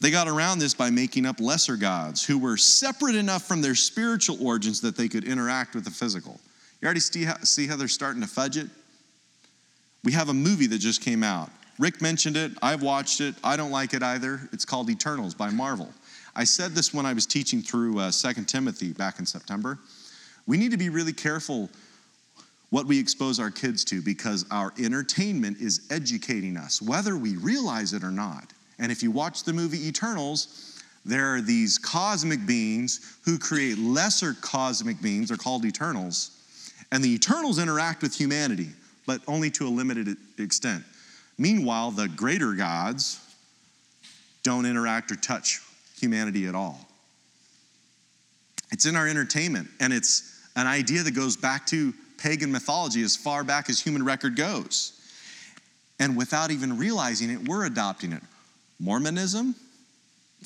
[0.00, 3.74] They got around this by making up lesser gods who were separate enough from their
[3.74, 6.40] spiritual origins that they could interact with the physical.
[6.80, 8.68] You already see how, see how they're starting to fudge it?
[10.02, 12.52] We have a movie that just came out Rick mentioned it.
[12.62, 13.34] I've watched it.
[13.42, 14.48] I don't like it either.
[14.52, 15.92] It's called Eternals by Marvel.
[16.36, 19.78] I said this when I was teaching through uh, 2 Timothy back in September.
[20.46, 21.68] We need to be really careful
[22.70, 27.92] what we expose our kids to because our entertainment is educating us, whether we realize
[27.92, 28.52] it or not.
[28.78, 34.34] And if you watch the movie Eternals, there are these cosmic beings who create lesser
[34.40, 36.30] cosmic beings, they're called Eternals.
[36.90, 38.68] And the Eternals interact with humanity,
[39.06, 40.84] but only to a limited extent.
[41.38, 43.20] Meanwhile, the greater gods
[44.42, 45.60] don't interact or touch
[45.98, 46.78] humanity at all.
[48.70, 53.16] It's in our entertainment, and it's an idea that goes back to pagan mythology as
[53.16, 55.00] far back as human record goes.
[55.98, 58.22] And without even realizing it, we're adopting it.
[58.78, 59.54] Mormonism,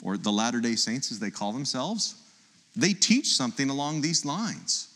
[0.03, 2.15] or the Latter day Saints as they call themselves,
[2.77, 4.89] they teach something along these lines.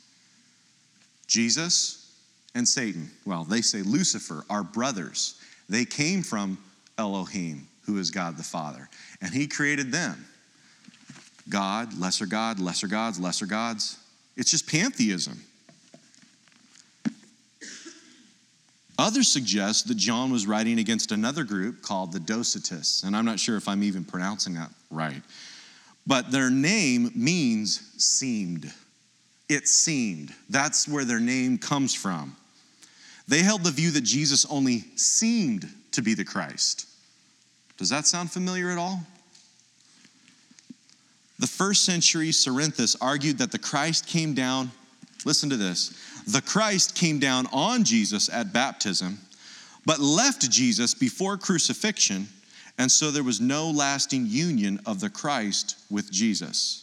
[1.27, 2.15] Jesus
[2.55, 5.41] and Satan, well, they say Lucifer, are brothers.
[5.69, 6.59] They came from
[6.99, 8.89] Elohim, who is God the Father,
[9.21, 10.27] and He created them.
[11.49, 13.99] God, lesser God, lesser gods, lesser gods.
[14.37, 15.41] It's just pantheism.
[19.03, 23.41] Others suggest that John was writing against another group called the Docetists, and I'm not
[23.41, 25.23] sure if I'm even pronouncing that right.
[26.07, 28.73] But their name means seemed.
[29.49, 30.33] It seemed.
[30.49, 32.37] That's where their name comes from.
[33.27, 36.87] They held the view that Jesus only seemed to be the Christ.
[37.79, 39.01] Does that sound familiar at all?
[41.41, 44.71] The first century Cerinthus argued that the Christ came down,
[45.25, 45.93] listen to this,
[46.27, 49.19] the Christ came down on Jesus at baptism,
[49.85, 52.29] but left Jesus before crucifixion,
[52.79, 56.83] and so there was no lasting union of the Christ with Jesus.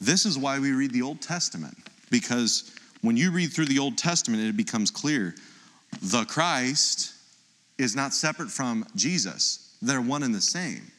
[0.00, 1.76] This is why we read the Old Testament
[2.10, 5.34] because when you read through the Old Testament, it becomes clear
[6.02, 7.12] the Christ
[7.78, 10.90] is not separate from Jesus, they're one and the same.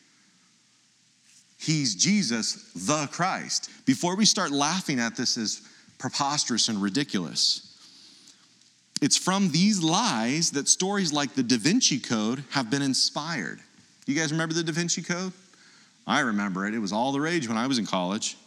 [1.57, 3.69] He's Jesus, the Christ.
[3.85, 5.61] Before we start laughing at this as
[5.97, 7.61] preposterous and ridiculous,
[9.01, 13.59] it's from these lies that stories like the Da Vinci Code have been inspired.
[14.05, 15.33] You guys remember the Da Vinci Code?
[16.07, 16.73] I remember it.
[16.73, 18.37] It was all the rage when I was in college.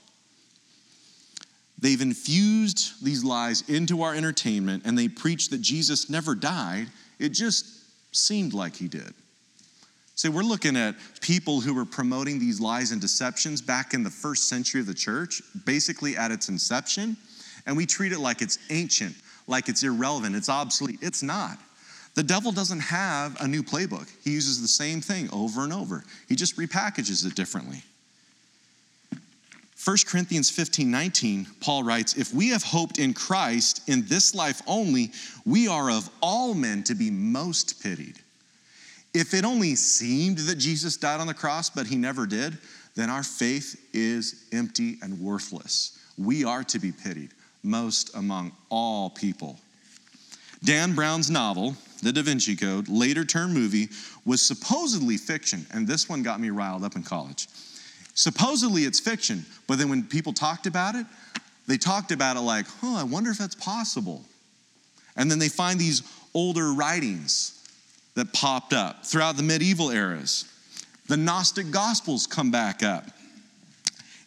[1.80, 6.88] They've infused these lies into our entertainment and they preach that Jesus never died.
[7.18, 7.66] It just
[8.14, 9.14] seemed like he did.
[10.18, 14.10] So we're looking at people who were promoting these lies and deceptions back in the
[14.10, 17.16] first century of the church, basically at its inception,
[17.66, 19.14] and we treat it like it's ancient,
[19.46, 20.98] like it's irrelevant, it's obsolete.
[21.02, 21.56] It's not.
[22.16, 24.08] The devil doesn't have a new playbook.
[24.24, 26.02] He uses the same thing over and over.
[26.28, 27.84] He just repackages it differently.
[29.84, 34.62] 1 Corinthians 15 19, Paul writes, If we have hoped in Christ in this life
[34.66, 35.12] only,
[35.46, 38.18] we are of all men to be most pitied.
[39.14, 42.58] If it only seemed that Jesus died on the cross, but he never did,
[42.94, 45.98] then our faith is empty and worthless.
[46.16, 47.30] We are to be pitied
[47.62, 49.58] most among all people.
[50.64, 53.88] Dan Brown's novel, The Da Vinci Code, later turned movie,
[54.24, 57.46] was supposedly fiction, and this one got me riled up in college.
[58.14, 61.06] Supposedly it's fiction, but then when people talked about it,
[61.68, 64.24] they talked about it like, oh, I wonder if that's possible.
[65.16, 66.02] And then they find these
[66.34, 67.57] older writings
[68.18, 70.44] that popped up throughout the medieval eras.
[71.06, 73.04] The Gnostic Gospels come back up.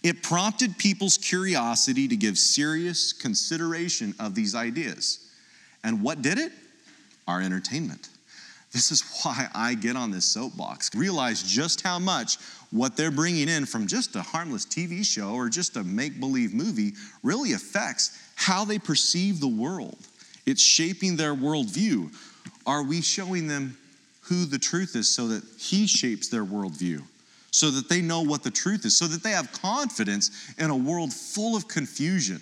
[0.01, 5.29] It prompted people's curiosity to give serious consideration of these ideas.
[5.83, 6.53] And what did it?
[7.27, 8.07] Our entertainment.
[8.71, 10.95] This is why I get on this soapbox.
[10.95, 12.37] Realize just how much
[12.71, 16.53] what they're bringing in from just a harmless TV show or just a make believe
[16.53, 19.97] movie really affects how they perceive the world.
[20.45, 22.15] It's shaping their worldview.
[22.65, 23.77] Are we showing them
[24.31, 27.03] who the truth is so that He shapes their worldview?
[27.51, 30.75] So that they know what the truth is, so that they have confidence in a
[30.75, 32.39] world full of confusion.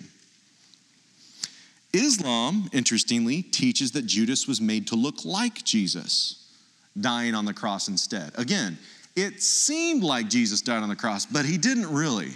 [1.92, 6.48] Islam, interestingly, teaches that Judas was made to look like Jesus,
[7.00, 8.30] dying on the cross instead.
[8.36, 8.78] Again,
[9.16, 12.30] it seemed like Jesus died on the cross, but he didn't really.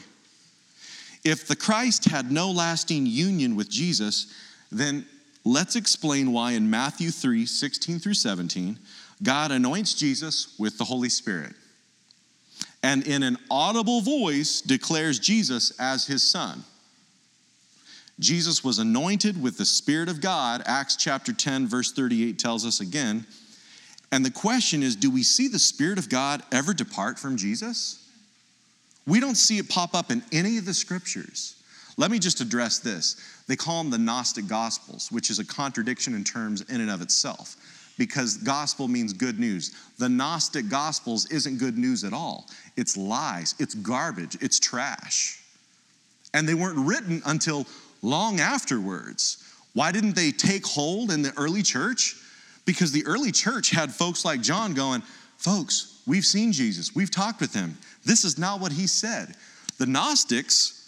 [1.22, 4.34] If the Christ had no lasting union with Jesus,
[4.72, 5.06] then
[5.44, 8.76] let's explain why in Matthew 3 16 through 17,
[9.22, 11.54] God anoints Jesus with the Holy Spirit
[12.84, 16.62] and in an audible voice declares Jesus as his son.
[18.20, 20.62] Jesus was anointed with the Spirit of God.
[20.66, 23.26] Acts chapter 10, verse 38 tells us again.
[24.12, 28.06] And the question is do we see the Spirit of God ever depart from Jesus?
[29.06, 31.56] We don't see it pop up in any of the scriptures.
[31.96, 33.16] Let me just address this.
[33.48, 37.00] They call them the Gnostic Gospels, which is a contradiction in terms in and of
[37.00, 37.56] itself,
[37.98, 39.74] because gospel means good news.
[39.98, 45.40] The Gnostic Gospels isn't good news at all, it's lies, it's garbage, it's trash.
[46.32, 47.66] And they weren't written until
[48.02, 49.38] long afterwards.
[49.72, 52.16] Why didn't they take hold in the early church?
[52.64, 55.02] Because the early church had folks like John going,
[55.36, 57.76] Folks, we've seen Jesus, we've talked with him.
[58.04, 59.34] This is not what he said.
[59.78, 60.80] The Gnostics,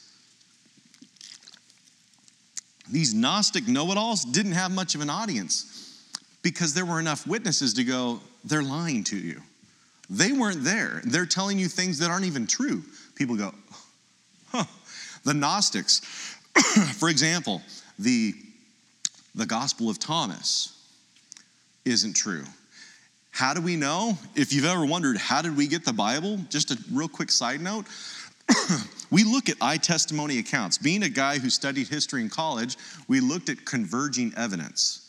[2.90, 5.85] these Gnostic know it alls, didn't have much of an audience
[6.46, 9.42] because there were enough witnesses to go, They're lying to you.
[10.08, 11.00] They weren't there.
[11.02, 12.84] They're telling you things that aren't even true.
[13.16, 13.52] People go,
[14.52, 14.62] huh.
[15.24, 15.98] The Gnostics,
[16.98, 17.62] for example,
[17.98, 18.32] the,
[19.34, 20.80] the Gospel of Thomas
[21.84, 22.44] isn't true.
[23.32, 24.16] How do we know?
[24.36, 26.38] If you've ever wondered, how did we get the Bible?
[26.48, 27.86] Just a real quick side note.
[29.10, 30.78] we look at eye testimony accounts.
[30.78, 32.76] Being a guy who studied history in college,
[33.08, 35.02] we looked at converging evidence.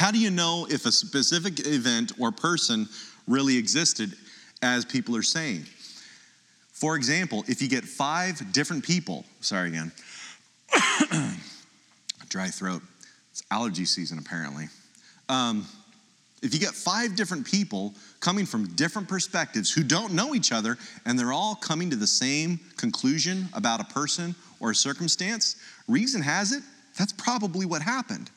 [0.00, 2.88] How do you know if a specific event or person
[3.28, 4.14] really existed
[4.62, 5.66] as people are saying?
[6.72, 9.92] For example, if you get five different people, sorry again,
[12.30, 12.80] dry throat,
[13.30, 14.68] it's allergy season apparently.
[15.28, 15.66] Um,
[16.42, 20.78] if you get five different people coming from different perspectives who don't know each other
[21.04, 25.56] and they're all coming to the same conclusion about a person or a circumstance,
[25.88, 26.62] reason has it
[26.96, 28.30] that's probably what happened.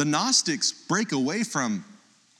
[0.00, 1.84] The Gnostics break away from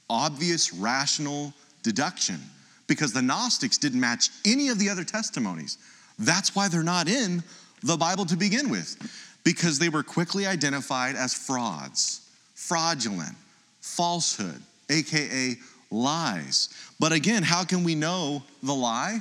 [0.08, 1.52] obvious rational
[1.82, 2.40] deduction
[2.86, 5.76] because the Gnostics didn't match any of the other testimonies.
[6.18, 7.42] That's why they're not in
[7.82, 8.96] the Bible to begin with,
[9.44, 13.36] because they were quickly identified as frauds, fraudulent,
[13.82, 15.56] falsehood, AKA
[15.90, 16.70] lies.
[16.98, 19.20] But again, how can we know the lie?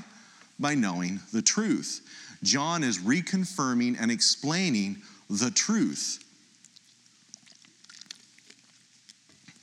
[0.61, 2.07] By knowing the truth.
[2.41, 6.23] John is reconfirming and explaining the truth.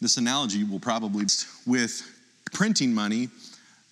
[0.06, 1.26] This analogy will probably
[1.66, 2.00] with
[2.52, 3.28] printing money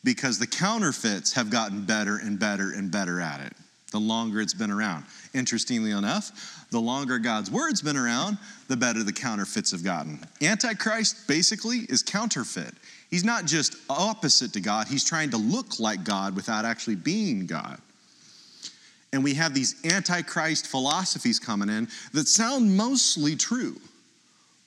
[0.04, 3.52] because the counterfeits have gotten better and better and better at it
[3.90, 5.06] the longer it's been around.
[5.34, 8.38] Interestingly enough, the longer God's word's been around,
[8.68, 10.20] the better the counterfeits have gotten.
[10.40, 12.74] Antichrist basically is counterfeit.
[13.10, 17.44] He's not just opposite to God, he's trying to look like God without actually being
[17.46, 17.80] God.
[19.12, 23.80] And we have these antichrist philosophies coming in that sound mostly true,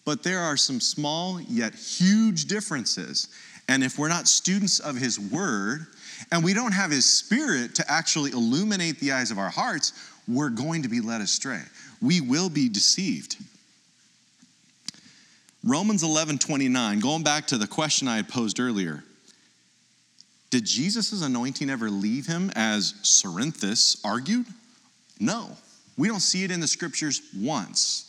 [0.08, 3.28] but there are some small yet huge differences.
[3.68, 5.86] And if we're not students of his word,
[6.32, 9.92] and we don't have his spirit to actually illuminate the eyes of our hearts,
[10.26, 11.62] we're going to be led astray.
[12.02, 13.36] We will be deceived.
[15.62, 19.04] Romans 11 29, going back to the question I had posed earlier.
[20.52, 24.46] Did Jesus' anointing ever leave him as Cerinthus argued?
[25.20, 25.58] No.
[25.98, 28.06] We don't see it in the scriptures once.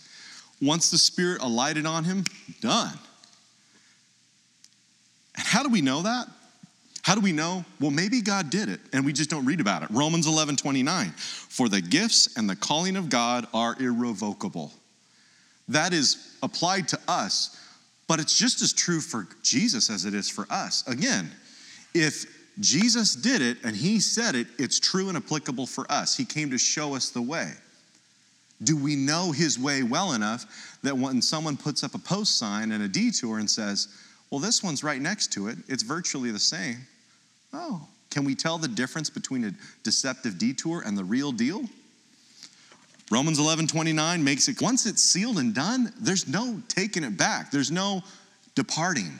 [0.60, 2.24] Once the Spirit alighted on him,
[2.60, 2.98] done.
[5.36, 6.28] And how do we know that?
[7.02, 7.64] How do we know?
[7.80, 9.88] Well, maybe God did it and we just don't read about it.
[9.90, 11.10] Romans 11 29.
[11.16, 14.72] For the gifts and the calling of God are irrevocable.
[15.68, 17.58] That is applied to us,
[18.08, 20.86] but it's just as true for Jesus as it is for us.
[20.86, 21.30] Again,
[21.94, 22.26] if
[22.60, 26.16] Jesus did it and he said it, it's true and applicable for us.
[26.16, 27.52] He came to show us the way.
[28.62, 32.72] Do we know his way well enough that when someone puts up a post sign
[32.72, 33.88] and a detour and says,
[34.30, 36.78] well, this one's right next to it, it's virtually the same,
[37.52, 39.52] Oh, can we tell the difference between a
[39.82, 41.64] deceptive detour and the real deal?
[43.10, 47.50] Romans 11 29 makes it, once it's sealed and done, there's no taking it back,
[47.50, 48.02] there's no
[48.54, 49.18] departing,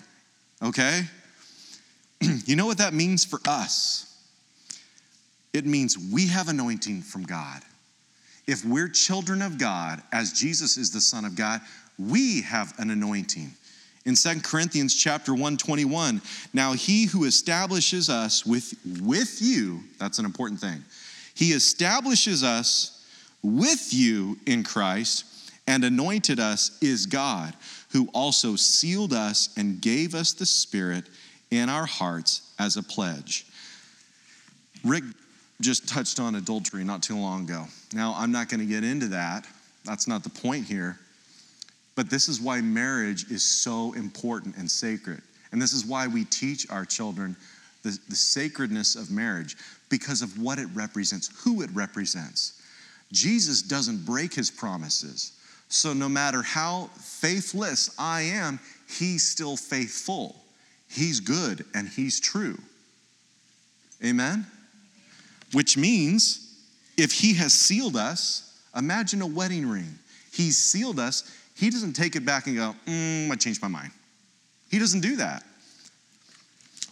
[0.62, 1.02] okay?
[2.20, 4.04] you know what that means for us?
[5.54, 7.62] It means we have anointing from God.
[8.48, 11.60] If we're children of God, as Jesus is the Son of God,
[11.98, 13.52] we have an anointing
[14.06, 16.22] in 2 Corinthians chapter 121.
[16.54, 18.72] Now he who establishes us with,
[19.02, 20.82] with you, that's an important thing.
[21.34, 23.06] He establishes us
[23.42, 27.54] with you in Christ and anointed us is God,
[27.90, 31.04] who also sealed us and gave us the Spirit
[31.50, 33.46] in our hearts as a pledge.
[34.82, 35.04] Rick
[35.60, 37.64] just touched on adultery not too long ago.
[37.92, 39.46] Now, I'm not going to get into that.
[39.84, 40.98] That's not the point here.
[41.96, 45.20] But this is why marriage is so important and sacred.
[45.50, 47.34] And this is why we teach our children
[47.82, 49.56] the, the sacredness of marriage
[49.88, 52.62] because of what it represents, who it represents.
[53.12, 55.32] Jesus doesn't break his promises.
[55.68, 60.36] So no matter how faithless I am, he's still faithful.
[60.88, 62.58] He's good and he's true.
[64.04, 64.46] Amen?
[65.52, 66.56] Which means
[66.96, 69.98] if he has sealed us, imagine a wedding ring.
[70.32, 73.90] He's sealed us he doesn't take it back and go, mm, I changed my mind.
[74.70, 75.42] He doesn't do that.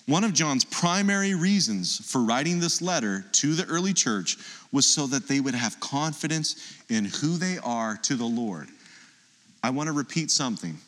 [0.06, 4.36] One of John's primary reasons for writing this letter to the early church
[4.72, 8.68] was so that they would have confidence in who they are to the Lord.
[9.62, 10.78] I want to repeat something.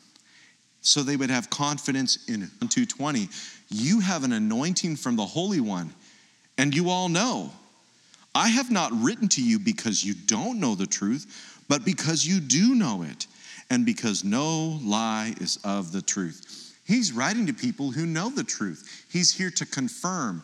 [0.81, 3.29] So they would have confidence in 220.
[3.69, 5.93] You have an anointing from the Holy One,
[6.57, 7.51] and you all know.
[8.35, 12.39] I have not written to you because you don't know the truth, but because you
[12.39, 13.27] do know it
[13.69, 16.75] and because no lie is of the truth.
[16.85, 19.05] He's writing to people who know the truth.
[19.11, 20.43] He's here to confirm,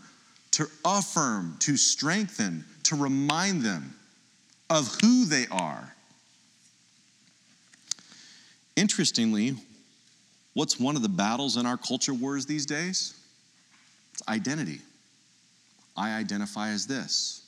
[0.51, 3.95] to affirm, to strengthen, to remind them
[4.69, 5.95] of who they are.
[8.75, 9.55] Interestingly,
[10.53, 13.15] what's one of the battles in our culture wars these days?
[14.13, 14.81] It's identity.
[15.97, 17.45] I identify as this.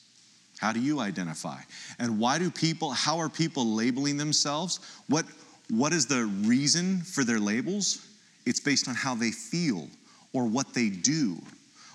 [0.58, 1.60] How do you identify?
[1.98, 4.80] And why do people, how are people labeling themselves?
[5.08, 5.24] What,
[5.70, 8.06] what is the reason for their labels?
[8.44, 9.88] It's based on how they feel
[10.32, 11.38] or what they do.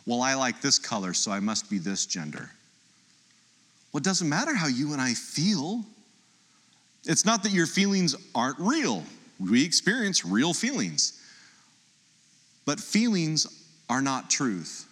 [0.05, 2.49] Well, I like this color, so I must be this gender.
[3.91, 5.84] Well, it doesn't matter how you and I feel.
[7.05, 9.03] It's not that your feelings aren't real.
[9.39, 11.22] We experience real feelings.
[12.66, 14.86] But feelings are not truth.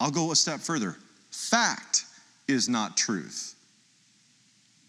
[0.00, 0.96] I'll go a step further.
[1.30, 2.05] Fact
[2.48, 3.54] is not truth.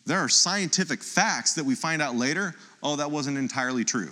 [0.05, 4.11] There are scientific facts that we find out later oh, that wasn't entirely true.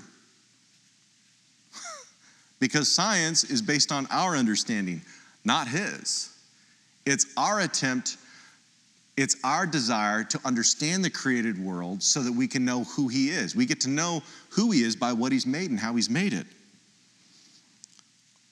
[2.59, 5.01] because science is based on our understanding,
[5.45, 6.35] not his.
[7.05, 8.17] It's our attempt,
[9.15, 13.29] it's our desire to understand the created world so that we can know who he
[13.29, 13.55] is.
[13.55, 16.33] We get to know who he is by what he's made and how he's made
[16.33, 16.47] it.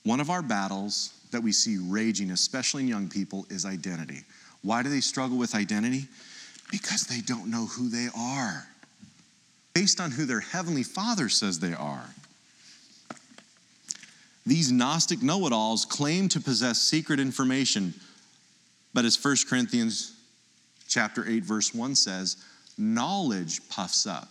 [0.04, 4.22] One of our battles that we see raging, especially in young people, is identity.
[4.64, 6.08] Why do they struggle with identity?
[6.72, 8.66] Because they don't know who they are
[9.74, 12.10] based on who their heavenly father says they are.
[14.46, 17.94] These Gnostic know it alls claim to possess secret information,
[18.94, 20.14] but as 1 Corinthians
[20.88, 22.38] chapter 8 verse 1 says,
[22.78, 24.30] knowledge puffs up,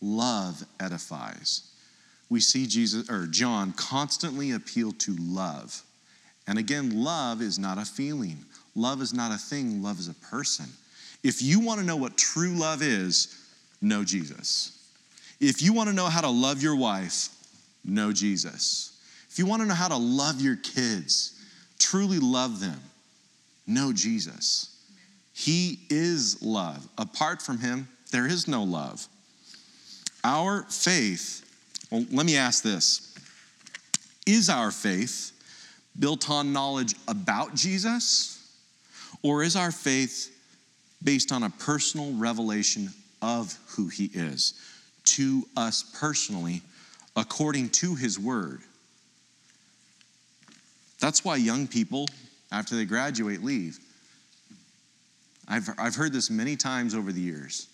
[0.00, 1.68] love edifies.
[2.28, 5.82] We see Jesus or John constantly appeal to love.
[6.46, 8.44] And again, love is not a feeling.
[8.74, 10.66] Love is not a thing, love is a person.
[11.22, 13.38] If you want to know what true love is,
[13.80, 14.78] know Jesus.
[15.40, 17.28] If you want to know how to love your wife,
[17.84, 19.00] know Jesus.
[19.30, 21.40] If you want to know how to love your kids,
[21.78, 22.80] truly love them,
[23.66, 24.76] know Jesus.
[25.32, 26.86] He is love.
[26.98, 29.06] Apart from him, there is no love.
[30.24, 31.44] Our faith,
[31.90, 33.14] well, let me ask this
[34.26, 35.32] Is our faith
[35.98, 38.41] built on knowledge about Jesus?
[39.22, 40.30] Or is our faith
[41.02, 44.54] based on a personal revelation of who he is
[45.04, 46.62] to us personally
[47.16, 48.60] according to his word?
[51.00, 52.06] That's why young people,
[52.50, 53.78] after they graduate, leave.
[55.48, 57.68] I've, I've heard this many times over the years.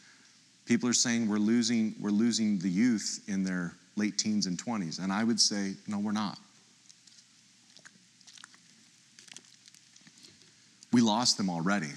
[0.65, 5.03] People are saying we're losing, we're losing the youth in their late teens and 20s.
[5.03, 6.39] And I would say, no, we're not.
[10.93, 11.91] We lost them already.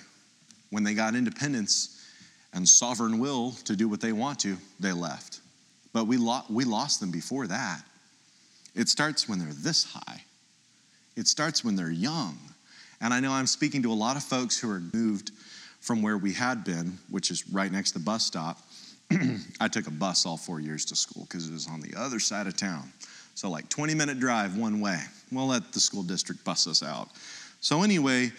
[0.69, 2.05] When they got independence
[2.53, 5.39] and sovereign will to do what they want to, they left.
[5.93, 7.81] But we, lo- we lost them before that.
[8.75, 10.23] It starts when they're this high,
[11.15, 12.37] it starts when they're young.
[13.01, 15.31] And I know I'm speaking to a lot of folks who are moved
[15.79, 18.59] from where we had been, which is right next to the bus stop.
[19.59, 22.19] I took a bus all four years to school because it was on the other
[22.19, 22.93] side of town.
[23.33, 24.99] So, like 20 minute drive one way.
[25.31, 27.09] We'll let the school district bus us out.
[27.59, 28.31] So, anyway,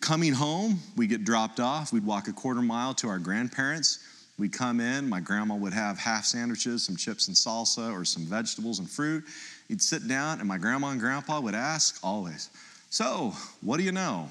[0.00, 1.92] coming home, we get dropped off.
[1.92, 4.00] We'd walk a quarter mile to our grandparents.
[4.38, 5.08] We'd come in.
[5.08, 9.24] My grandma would have half sandwiches, some chips and salsa, or some vegetables and fruit.
[9.68, 12.48] You'd sit down, and my grandma and grandpa would ask always,
[12.88, 14.28] So, what do you know?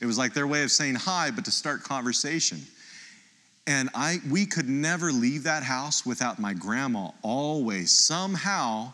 [0.00, 2.60] It was like their way of saying hi, but to start conversation.
[3.66, 8.92] And I, we could never leave that house without my grandma always somehow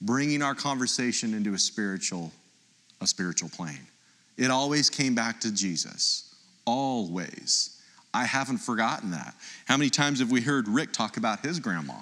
[0.00, 2.32] bringing our conversation into a spiritual,
[3.00, 3.86] a spiritual plane.
[4.36, 6.34] It always came back to Jesus.
[6.64, 7.80] Always.
[8.14, 9.34] I haven't forgotten that.
[9.66, 11.94] How many times have we heard Rick talk about his grandma?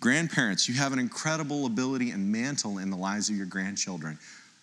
[0.00, 4.18] Grandparents, you have an incredible ability and mantle in the lives of your grandchildren.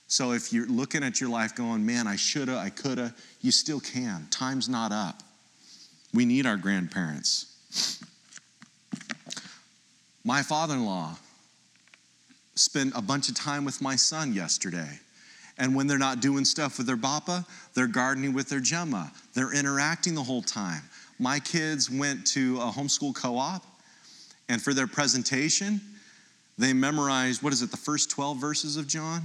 [0.08, 3.80] So if you're looking at your life going, man, I shoulda, I coulda, you still
[3.80, 4.28] can.
[4.32, 5.22] Time's not up.
[6.14, 8.01] We need our grandparents.
[10.24, 11.18] My father in law
[12.55, 14.99] spent a bunch of time with my son yesterday.
[15.58, 19.12] And when they're not doing stuff with their bapa, they're gardening with their gemma.
[19.34, 20.84] They're interacting the whole time.
[21.20, 23.66] My kids went to a homeschool co op,
[24.49, 25.82] and for their presentation,
[26.58, 29.24] they memorized what is it, the first 12 verses of John?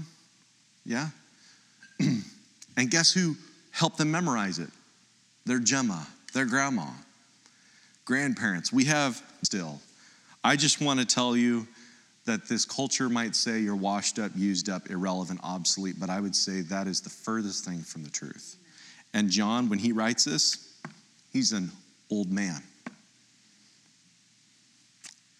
[0.84, 1.08] Yeah?
[2.00, 3.36] and guess who
[3.70, 4.70] helped them memorize it?
[5.44, 6.88] Their Gemma, their grandma,
[8.04, 8.72] grandparents.
[8.72, 9.80] We have still.
[10.44, 11.66] I just want to tell you
[12.24, 16.36] that this culture might say you're washed up, used up, irrelevant, obsolete, but I would
[16.36, 18.56] say that is the furthest thing from the truth.
[19.12, 20.74] And John, when he writes this,
[21.32, 21.70] he's an
[22.10, 22.62] old man.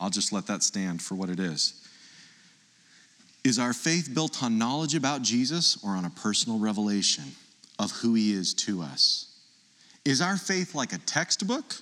[0.01, 1.74] I'll just let that stand for what it is.
[3.45, 7.24] Is our faith built on knowledge about Jesus or on a personal revelation
[7.78, 9.28] of who he is to us?
[10.05, 11.76] Is our faith like a textbook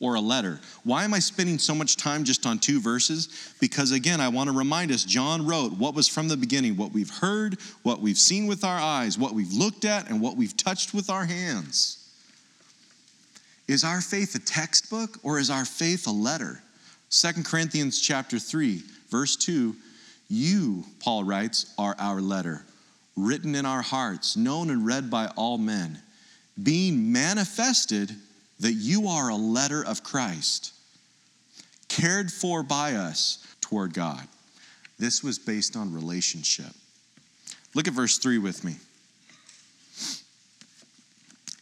[0.00, 0.60] or a letter?
[0.84, 3.54] Why am I spending so much time just on two verses?
[3.60, 6.92] Because again, I want to remind us John wrote what was from the beginning, what
[6.92, 10.56] we've heard, what we've seen with our eyes, what we've looked at, and what we've
[10.56, 11.94] touched with our hands.
[13.66, 16.62] Is our faith a textbook or is our faith a letter?
[17.10, 19.74] Second Corinthians chapter 3, verse 2
[20.28, 22.64] you, Paul writes, are our letter,
[23.16, 25.98] written in our hearts, known and read by all men,
[26.62, 28.14] being manifested
[28.60, 30.72] that you are a letter of Christ,
[31.88, 34.26] cared for by us toward God.
[34.98, 36.72] This was based on relationship.
[37.74, 38.76] Look at verse 3 with me.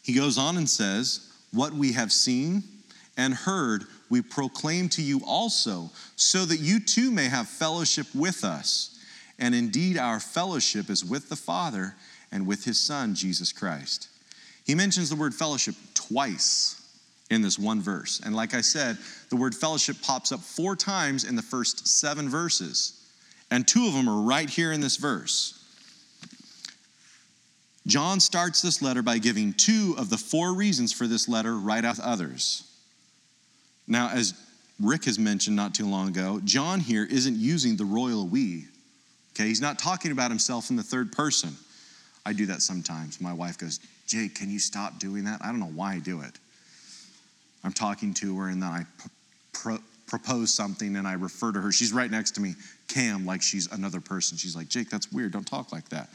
[0.02, 2.62] He goes on and says, What we have seen
[3.16, 8.44] and heard we proclaim to you also, so that you too may have fellowship with
[8.44, 8.98] us.
[9.38, 11.94] And indeed, our fellowship is with the Father
[12.30, 14.08] and with his Son, Jesus Christ.
[14.64, 16.75] He mentions the word fellowship twice
[17.30, 18.20] in this one verse.
[18.24, 18.98] And like I said,
[19.30, 23.04] the word fellowship pops up four times in the first seven verses.
[23.50, 25.62] And two of them are right here in this verse.
[27.86, 31.84] John starts this letter by giving two of the four reasons for this letter right
[31.84, 32.64] out others.
[33.86, 34.34] Now, as
[34.80, 38.66] Rick has mentioned not too long ago, John here isn't using the royal we
[39.36, 41.54] Okay, he's not talking about himself in the third person.
[42.24, 43.20] I do that sometimes.
[43.20, 45.42] My wife goes, Jake, can you stop doing that?
[45.42, 46.38] I don't know why I do it.
[47.66, 48.84] I'm talking to her and then I
[49.52, 51.72] pro- propose something and I refer to her.
[51.72, 52.54] She's right next to me,
[52.86, 54.38] Cam, like she's another person.
[54.38, 55.32] She's like, Jake, that's weird.
[55.32, 56.08] Don't talk like that.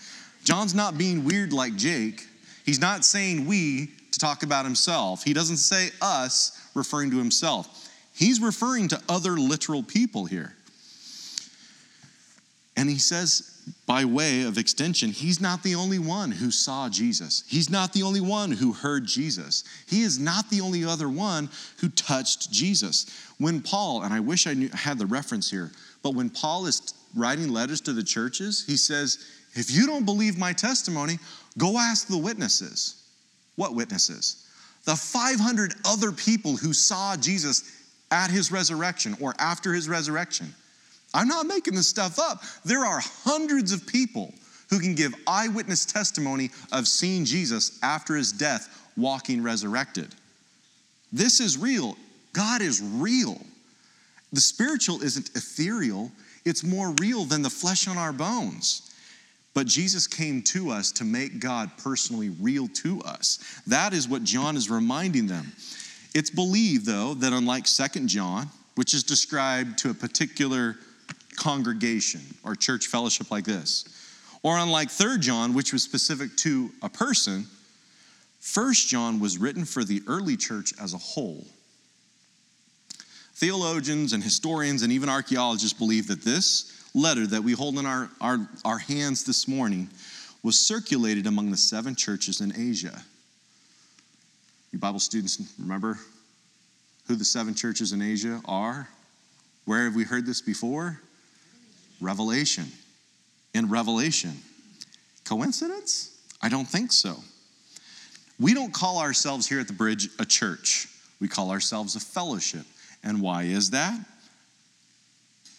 [0.46, 2.26] John's not being weird like Jake.
[2.66, 5.24] He's not saying we to talk about himself.
[5.24, 7.90] He doesn't say us referring to himself.
[8.14, 10.56] He's referring to other literal people here.
[12.82, 17.44] And he says, by way of extension, he's not the only one who saw Jesus.
[17.48, 19.64] He's not the only one who heard Jesus.
[19.88, 23.06] He is not the only other one who touched Jesus.
[23.38, 25.70] When Paul, and I wish I knew, had the reference here,
[26.02, 30.40] but when Paul is writing letters to the churches, he says, If you don't believe
[30.40, 31.20] my testimony,
[31.60, 32.96] go ask the witnesses.
[33.58, 34.48] What witnesses?
[34.86, 37.64] The 500 other people who saw Jesus
[38.10, 40.56] at his resurrection or after his resurrection.
[41.14, 42.42] I'm not making this stuff up.
[42.64, 44.34] There are hundreds of people
[44.70, 50.16] who can give eyewitness testimony of seeing Jesus after his death walking resurrected.
[51.12, 51.98] This is real.
[52.34, 53.42] God is real.
[54.32, 56.12] The spiritual isn't ethereal,
[56.46, 58.88] it's more real than the flesh on our bones.
[59.54, 63.62] But Jesus came to us to make God personally real to us.
[63.68, 65.52] That is what John is reminding them.
[66.16, 70.78] It's believed, though, that unlike Second John, which is described to a particular
[71.42, 73.86] congregation or church fellowship like this.
[74.44, 77.48] Or unlike 3 John, which was specific to a person,
[78.54, 81.46] 1 John was written for the early church as a whole.
[83.36, 88.10] Theologians and historians and even archaeologists believe that this letter that we hold in our,
[88.20, 89.90] our, our hands this morning
[90.44, 93.02] was circulated among the seven churches in Asia.
[94.72, 95.98] You Bible students remember
[97.08, 98.88] who the seven churches in Asia are?
[99.66, 101.00] Where have we heard this before?
[102.02, 102.66] Revelation.
[103.54, 104.34] In Revelation.
[105.24, 106.20] Coincidence?
[106.42, 107.16] I don't think so.
[108.40, 110.88] We don't call ourselves here at the bridge a church,
[111.20, 112.66] we call ourselves a fellowship.
[113.04, 114.00] And why is that?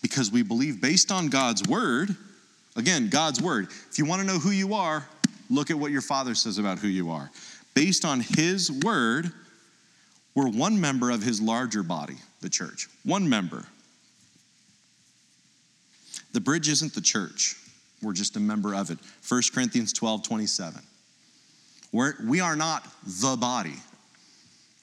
[0.01, 2.15] Because we believe based on God's word,
[2.77, 3.69] again, God's word.
[3.91, 5.07] If you want to know who you are,
[5.49, 7.31] look at what your father says about who you are.
[7.75, 9.33] Based on his word,
[10.35, 12.89] we're one member of his larger body, the church.
[13.05, 13.65] One member.
[16.33, 17.57] The bridge isn't the church.
[18.03, 18.99] We're just a member of it.
[19.29, 20.83] 1 Corinthians 12, 27.
[21.93, 23.77] We're, we are not the body.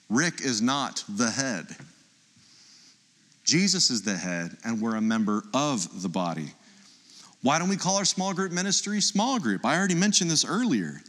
[0.09, 1.65] Rick is not the head.
[3.43, 6.53] Jesus is the head, and we're a member of the body.
[7.41, 9.65] Why don't we call our small group ministry small group?
[9.65, 11.01] I already mentioned this earlier.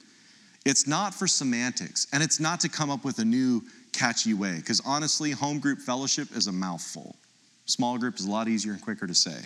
[0.65, 3.63] It's not for semantics, and it's not to come up with a new
[3.93, 7.15] catchy way, because honestly, home group fellowship is a mouthful.
[7.67, 9.39] Small group is a lot easier and quicker to say.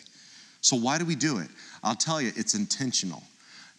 [0.64, 1.48] So, why do we do it?
[1.82, 3.22] I'll tell you, it's intentional.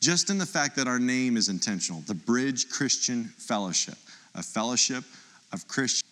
[0.02, 3.96] Just in the fact that our name is intentional the Bridge Christian Fellowship,
[4.36, 5.04] a fellowship
[5.52, 6.04] of Christians.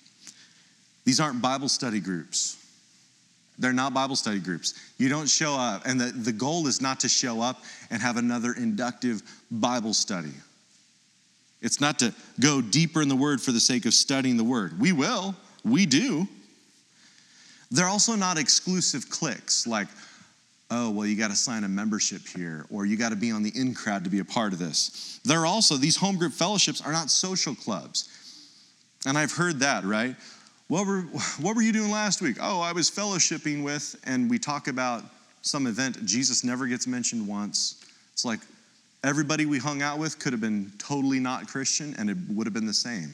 [1.05, 2.57] These aren't Bible study groups.
[3.59, 4.73] They're not Bible study groups.
[4.97, 7.61] You don't show up, and the, the goal is not to show up
[7.91, 9.21] and have another inductive
[9.51, 10.33] Bible study.
[11.61, 14.79] It's not to go deeper in the Word for the sake of studying the Word.
[14.79, 16.27] We will, we do.
[17.69, 19.87] They're also not exclusive cliques like,
[20.73, 23.43] oh, well, you got to sign a membership here, or you got to be on
[23.43, 25.19] the in crowd to be a part of this.
[25.23, 28.09] There are also, these home group fellowships are not social clubs.
[29.05, 30.15] And I've heard that, right?
[30.67, 31.01] What were,
[31.39, 32.37] what were you doing last week?
[32.41, 35.03] Oh, I was fellowshipping with, and we talk about
[35.43, 36.03] some event.
[36.05, 37.85] Jesus never gets mentioned once.
[38.13, 38.39] It's like
[39.03, 42.53] everybody we hung out with could have been totally not Christian, and it would have
[42.53, 43.13] been the same.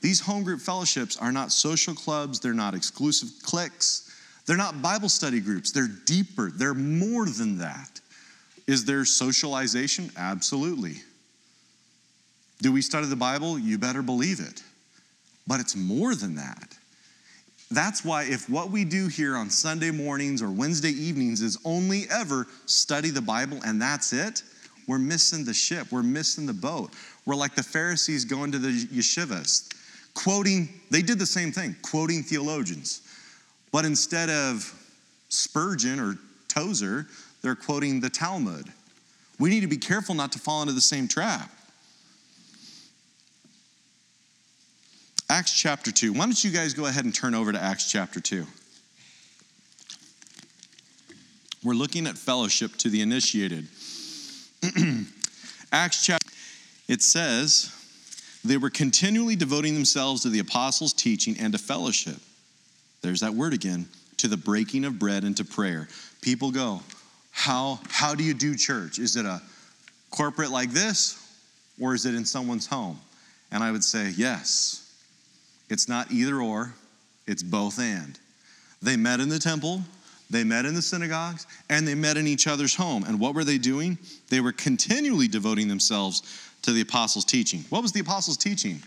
[0.00, 4.11] These home group fellowships are not social clubs, they're not exclusive cliques.
[4.46, 8.00] They're not Bible study groups, they're deeper, they're more than that.
[8.66, 10.10] Is there socialization?
[10.16, 10.96] Absolutely.
[12.60, 13.58] Do we study the Bible?
[13.58, 14.62] You better believe it.
[15.46, 16.76] But it's more than that.
[17.72, 22.04] That's why, if what we do here on Sunday mornings or Wednesday evenings is only
[22.10, 24.42] ever study the Bible and that's it,
[24.86, 25.88] we're missing the ship.
[25.90, 26.90] We're missing the boat.
[27.24, 29.72] We're like the Pharisees going to the yeshivas,
[30.14, 33.01] quoting, they did the same thing, quoting theologians.
[33.72, 34.72] But instead of
[35.30, 37.06] Spurgeon or Tozer,
[37.40, 38.66] they're quoting the Talmud.
[39.38, 41.50] We need to be careful not to fall into the same trap.
[45.30, 46.12] Acts chapter 2.
[46.12, 48.46] Why don't you guys go ahead and turn over to Acts chapter 2?
[51.64, 53.66] We're looking at fellowship to the initiated.
[55.72, 56.28] Acts chapter
[56.88, 57.72] it says
[58.44, 62.18] they were continually devoting themselves to the apostles' teaching and to fellowship
[63.02, 63.86] there's that word again,
[64.18, 65.88] to the breaking of bread and to prayer.
[66.20, 66.80] People go,
[67.32, 68.98] How, how do you do church?
[68.98, 69.42] Is it a
[70.10, 71.18] corporate like this,
[71.80, 73.00] or is it in someone's home?
[73.50, 74.78] And I would say, yes.
[75.68, 76.74] It's not either or,
[77.26, 78.18] it's both and.
[78.80, 79.82] They met in the temple,
[80.30, 83.04] they met in the synagogues, and they met in each other's home.
[83.04, 83.98] And what were they doing?
[84.28, 86.22] They were continually devoting themselves
[86.62, 87.64] to the apostles' teaching.
[87.70, 88.82] What was the apostles' teaching?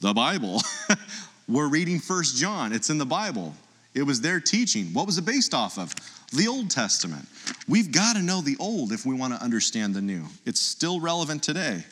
[0.00, 0.60] The Bible.
[1.48, 3.54] we're reading First John, it's in the Bible.
[3.94, 4.86] It was their teaching.
[4.92, 5.94] What was it based off of?
[6.32, 7.26] The Old Testament.
[7.66, 10.24] We've got to know the old if we want to understand the new.
[10.44, 11.82] It's still relevant today.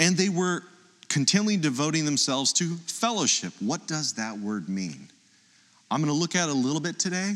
[0.00, 0.62] And they were
[1.08, 3.52] continually devoting themselves to fellowship.
[3.60, 5.08] What does that word mean?
[5.90, 7.34] I'm going to look at it a little bit today,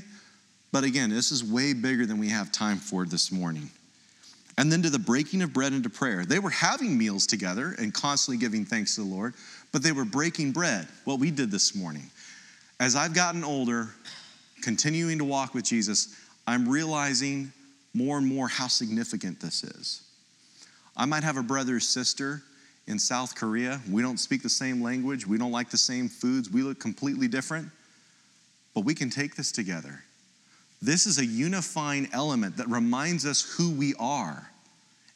[0.72, 3.68] but again, this is way bigger than we have time for this morning.
[4.56, 6.24] And then to the breaking of bread and to prayer.
[6.24, 9.34] They were having meals together and constantly giving thanks to the Lord,
[9.72, 12.08] but they were breaking bread, what we did this morning.
[12.78, 13.88] As I've gotten older,
[14.62, 16.14] continuing to walk with Jesus,
[16.46, 17.52] I'm realizing
[17.94, 20.02] more and more how significant this is.
[20.96, 22.42] I might have a brother or sister
[22.86, 23.80] in South Korea.
[23.90, 27.28] We don't speak the same language, we don't like the same foods, we look completely
[27.28, 27.68] different,
[28.74, 30.02] but we can take this together.
[30.84, 34.50] This is a unifying element that reminds us who we are.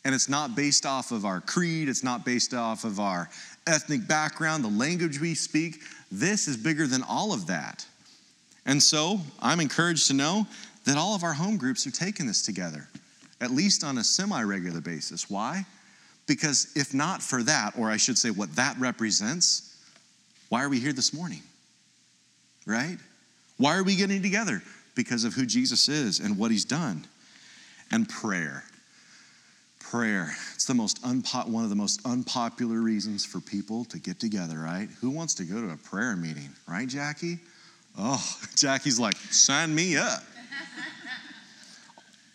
[0.03, 3.29] And it's not based off of our creed, it's not based off of our
[3.67, 5.83] ethnic background, the language we speak.
[6.11, 7.85] This is bigger than all of that.
[8.65, 10.47] And so I'm encouraged to know
[10.87, 12.89] that all of our home groups are taking this together,
[13.43, 15.29] at least on a semi regular basis.
[15.29, 15.67] Why?
[16.27, 19.77] Because if not for that, or I should say what that represents,
[20.49, 21.43] why are we here this morning?
[22.65, 22.97] Right?
[23.59, 24.63] Why are we getting together?
[24.99, 27.07] Because of who Jesus is and what he's done.
[27.93, 28.65] And prayer.
[29.79, 30.35] Prayer.
[30.57, 34.59] It's the most unpo- one of the most unpopular reasons for people to get together,
[34.59, 34.89] right?
[35.01, 37.39] Who wants to go to a prayer meeting, right, Jackie?
[37.97, 38.21] Oh,
[38.57, 40.25] Jackie's like, sign me up.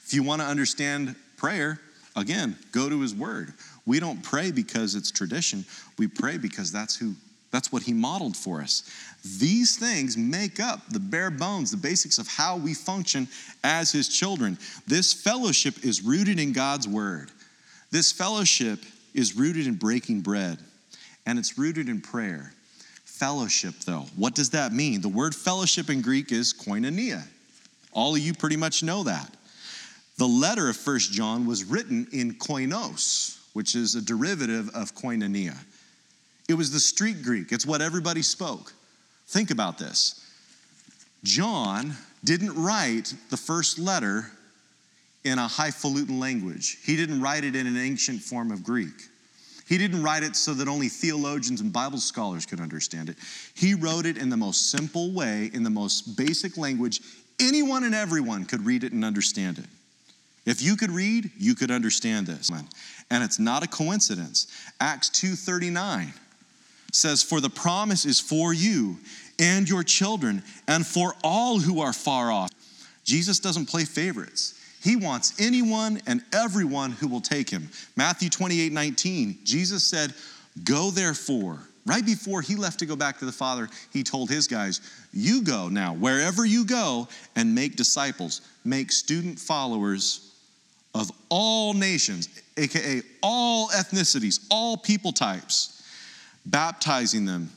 [0.05, 1.81] if you want to understand prayer,
[2.15, 3.53] again, go to his word.
[3.85, 5.65] We don't pray because it's tradition.
[5.97, 7.13] We pray because that's who
[7.53, 8.81] that's what he modeled for us.
[9.37, 13.27] These things make up the bare bones, the basics of how we function
[13.63, 14.57] as his children.
[14.87, 17.29] This fellowship is rooted in God's word.
[17.91, 18.79] This fellowship
[19.13, 20.57] is rooted in breaking bread,
[21.27, 22.51] and it's rooted in prayer.
[23.05, 25.01] Fellowship, though, what does that mean?
[25.01, 27.21] The word fellowship in Greek is koinonia.
[27.91, 29.29] All of you pretty much know that.
[30.17, 35.55] The letter of First John was written in koinos, which is a derivative of koinonia.
[36.49, 38.73] It was the street Greek, it's what everybody spoke.
[39.27, 40.19] Think about this.
[41.23, 44.29] John didn't write the first letter
[45.23, 49.09] in a highfalutin language, he didn't write it in an ancient form of Greek.
[49.65, 53.15] He didn't write it so that only theologians and Bible scholars could understand it.
[53.55, 56.99] He wrote it in the most simple way, in the most basic language.
[57.39, 59.65] Anyone and everyone could read it and understand it.
[60.45, 62.51] If you could read, you could understand this.
[63.09, 64.47] And it's not a coincidence.
[64.81, 66.13] Acts 2:39
[66.95, 68.97] says, For the promise is for you
[69.39, 72.51] and your children and for all who are far off.
[73.03, 74.59] Jesus doesn't play favorites.
[74.81, 77.69] He wants anyone and everyone who will take him.
[77.95, 80.13] Matthew 28 19, Jesus said,
[80.63, 81.59] Go therefore.
[81.85, 84.79] Right before he left to go back to the Father, he told his guys,
[85.11, 90.31] You go now, wherever you go, and make disciples, make student followers
[90.95, 95.72] of all nations, aka all ethnicities, all people types
[96.45, 97.49] baptizing them,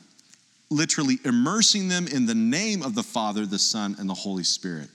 [0.69, 4.89] literally immersing them in the name of the Father, the Son, and the Holy Spirit.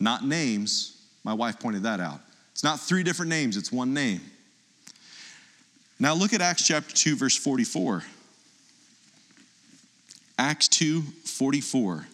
[0.00, 1.00] Not names.
[1.24, 2.20] My wife pointed that out.
[2.52, 4.20] It's not three different names, it's one name.
[5.98, 8.02] Now look at Acts chapter 2, verse 44.
[10.38, 12.06] Acts 2 44.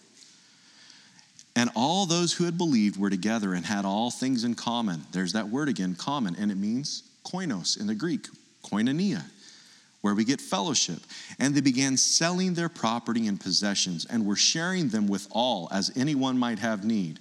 [1.55, 5.01] And all those who had believed were together and had all things in common.
[5.11, 8.27] There's that word again, common, and it means koinos in the Greek,
[8.63, 9.23] koinonia
[10.01, 10.99] where we get fellowship.
[11.39, 15.91] And they began selling their property and possessions and were sharing them with all as
[15.95, 17.19] anyone might have need.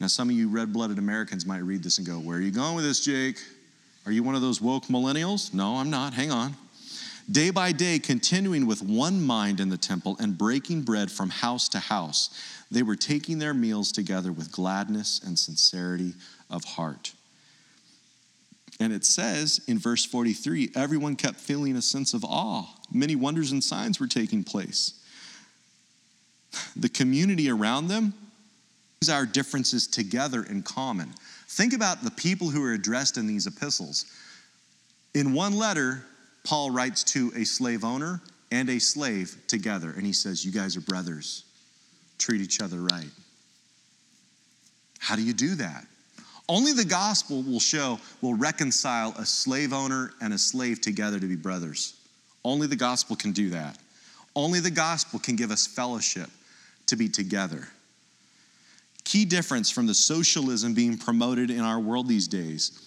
[0.00, 2.50] Now, some of you red blooded Americans might read this and go, Where are you
[2.50, 3.38] going with this, Jake?
[4.04, 5.52] Are you one of those woke millennials?
[5.52, 6.14] No, I'm not.
[6.14, 6.54] Hang on.
[7.30, 11.68] Day by day, continuing with one mind in the temple and breaking bread from house
[11.70, 12.30] to house,
[12.70, 16.14] they were taking their meals together with gladness and sincerity
[16.50, 17.15] of heart
[18.78, 22.66] and it says in verse 43 everyone kept feeling a sense of awe.
[22.92, 25.02] Many wonders and signs were taking place.
[26.76, 28.14] The community around them
[29.08, 31.12] our differences together in common.
[31.48, 34.06] Think about the people who are addressed in these epistles.
[35.14, 36.04] In one letter,
[36.44, 38.20] Paul writes to a slave owner
[38.50, 41.44] and a slave together, and he says, You guys are brothers.
[42.18, 43.10] Treat each other right.
[44.98, 45.86] How do you do that?
[46.48, 51.26] Only the gospel will show, will reconcile a slave owner and a slave together to
[51.26, 51.94] be brothers.
[52.44, 53.78] Only the gospel can do that.
[54.36, 56.30] Only the gospel can give us fellowship
[56.86, 57.68] to be together.
[59.02, 62.82] Key difference from the socialism being promoted in our world these days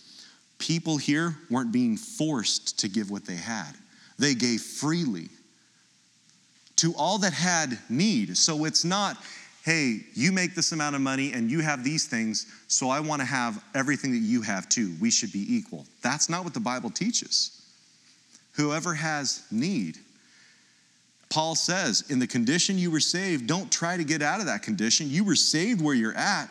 [0.59, 3.71] people here weren't being forced to give what they had,
[4.17, 5.29] they gave freely
[6.75, 8.37] to all that had need.
[8.37, 9.17] So it's not,
[9.63, 13.21] hey, you make this amount of money and you have these things, so I want
[13.21, 14.95] to have everything that you have too.
[14.99, 15.85] We should be equal.
[16.01, 17.61] That's not what the Bible teaches.
[18.53, 19.97] Whoever has need,
[21.29, 24.63] Paul says, in the condition you were saved, don't try to get out of that
[24.63, 25.09] condition.
[25.09, 26.49] You were saved where you're at.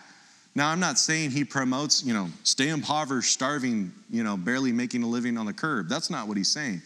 [0.55, 5.03] Now, I'm not saying he promotes, you know, stay impoverished, starving, you know, barely making
[5.03, 5.89] a living on the curb.
[5.89, 6.83] That's not what he's saying.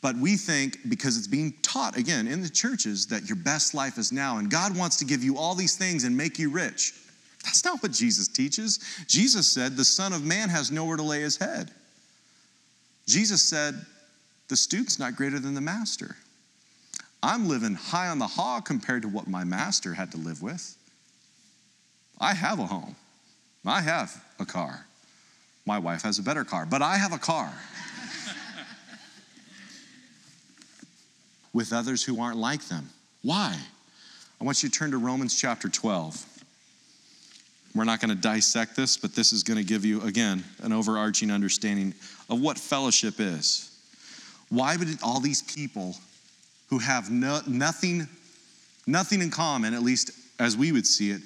[0.00, 3.98] But we think because it's being taught again in the churches that your best life
[3.98, 6.94] is now and God wants to give you all these things and make you rich.
[7.44, 8.78] That's not what Jesus teaches.
[9.06, 11.70] Jesus said the Son of Man has nowhere to lay his head.
[13.06, 13.74] Jesus said
[14.48, 16.16] the student's not greater than the master.
[17.22, 20.76] I'm living high on the hog compared to what my master had to live with.
[22.20, 22.96] I have a home,
[23.64, 24.84] I have a car.
[25.66, 27.52] My wife has a better car, but I have a car.
[31.58, 32.88] With others who aren't like them.
[33.22, 33.58] Why?
[34.40, 36.24] I want you to turn to Romans chapter 12.
[37.74, 40.72] We're not going to dissect this, but this is going to give you, again, an
[40.72, 41.94] overarching understanding
[42.30, 43.76] of what fellowship is.
[44.50, 45.96] Why would all these people
[46.70, 48.06] who have no, nothing,
[48.86, 51.22] nothing in common, at least as we would see it,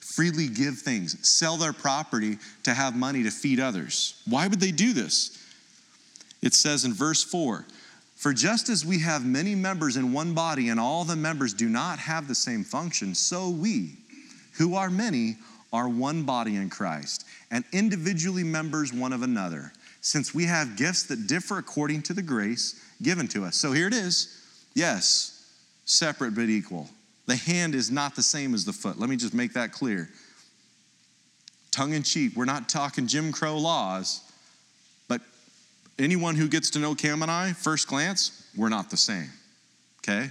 [0.00, 4.22] freely give things, sell their property to have money to feed others?
[4.26, 5.38] Why would they do this?
[6.40, 7.66] It says in verse 4
[8.24, 11.68] for just as we have many members in one body and all the members do
[11.68, 13.98] not have the same function, so we,
[14.54, 15.36] who are many,
[15.74, 21.02] are one body in Christ and individually members one of another, since we have gifts
[21.02, 23.56] that differ according to the grace given to us.
[23.56, 24.42] So here it is.
[24.72, 25.46] Yes,
[25.84, 26.88] separate but equal.
[27.26, 28.98] The hand is not the same as the foot.
[28.98, 30.08] Let me just make that clear.
[31.70, 34.22] Tongue in cheek, we're not talking Jim Crow laws
[35.98, 39.30] anyone who gets to know Cam and I, first glance, we're not the same.
[39.98, 40.30] Okay?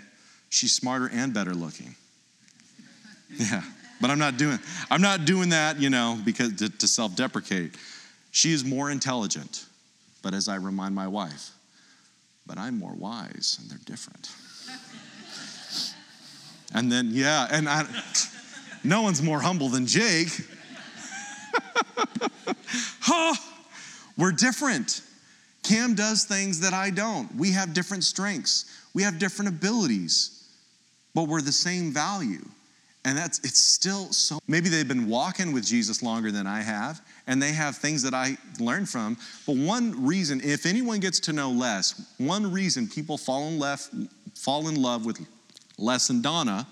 [0.49, 1.95] She's smarter and better looking.
[3.35, 3.63] Yeah.
[3.99, 4.59] But I'm not doing
[4.91, 7.73] I'm not doing that, you know, because to, to self-deprecate.
[8.31, 9.65] She is more intelligent.
[10.21, 11.51] But as I remind my wife,
[12.45, 14.29] but I'm more wise and they're different.
[16.75, 17.85] and then yeah, and I
[18.83, 20.29] no one's more humble than Jake.
[22.99, 23.33] huh?
[24.17, 25.01] We're different.
[25.63, 27.33] Cam does things that I don't.
[27.35, 30.47] We have different strengths, we have different abilities,
[31.15, 32.45] but we're the same value.
[33.05, 37.01] And that's it's still so maybe they've been walking with Jesus longer than I have,
[37.27, 39.17] and they have things that I learned from.
[39.45, 43.89] But one reason, if anyone gets to know Les, one reason people fall in love,
[44.35, 45.19] fall in love with
[45.77, 46.65] Les and Donna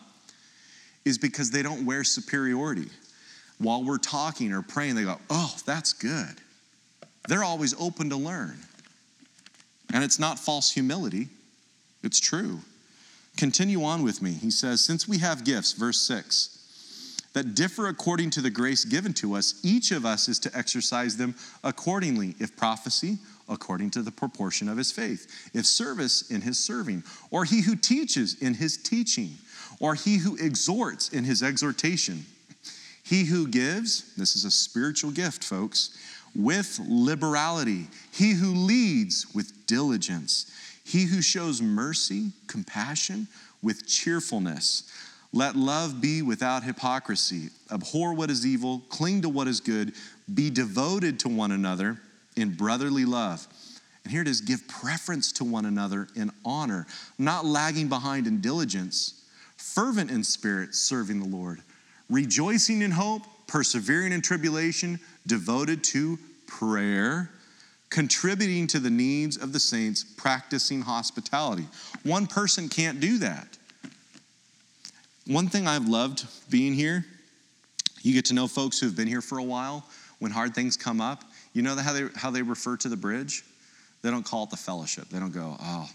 [1.04, 2.90] is because they don't wear superiority.
[3.58, 6.36] While we're talking or praying, they go, Oh, that's good.
[7.28, 8.58] They're always open to learn.
[9.94, 11.28] And it's not false humility,
[12.04, 12.60] it's true.
[13.38, 14.32] Continue on with me.
[14.32, 16.58] He says, Since we have gifts, verse 6,
[17.34, 21.16] that differ according to the grace given to us, each of us is to exercise
[21.16, 22.36] them accordingly.
[22.40, 23.18] If prophecy,
[23.48, 25.50] according to the proportion of his faith.
[25.54, 27.04] If service, in his serving.
[27.30, 29.36] Or he who teaches, in his teaching.
[29.80, 32.26] Or he who exhorts, in his exhortation.
[33.04, 35.98] He who gives, this is a spiritual gift, folks
[36.36, 40.52] with liberality, he who leads with diligence,
[40.84, 43.28] he who shows mercy, compassion
[43.62, 44.90] with cheerfulness.
[45.34, 47.50] Let love be without hypocrisy.
[47.72, 49.94] Abhor what is evil, cling to what is good,
[50.34, 51.98] be devoted to one another
[52.36, 53.48] in brotherly love.
[54.04, 58.42] And here it is give preference to one another in honor, not lagging behind in
[58.42, 59.24] diligence,
[59.58, 61.62] fervent in spirit, serving the Lord,
[62.10, 66.18] rejoicing in hope, persevering in tribulation devoted to
[66.48, 67.30] prayer,
[67.90, 71.68] contributing to the needs of the saints, practicing hospitality.
[72.04, 73.58] One person can't do that.
[75.28, 77.06] One thing I've loved being here,
[78.02, 79.86] you get to know folks who have been here for a while.
[80.20, 83.44] When hard things come up, you know how they, how they refer to the bridge?
[84.02, 85.10] They don't call it the fellowship.
[85.10, 85.90] They don't go, oh,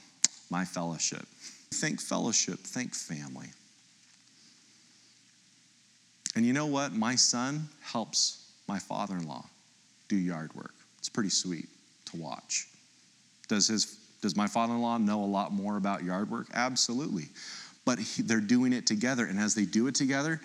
[0.51, 1.27] my fellowship.
[1.75, 3.49] Think fellowship, think family.
[6.35, 6.93] And you know what?
[6.93, 9.45] My son helps my father in law
[10.09, 10.75] do yard work.
[10.99, 11.69] It's pretty sweet
[12.07, 12.67] to watch.
[13.49, 16.49] Does, his, does my father in law know a lot more about yard work?
[16.55, 17.25] Absolutely.
[17.85, 19.27] But he, they're doing it together.
[19.27, 20.41] And as they do it together,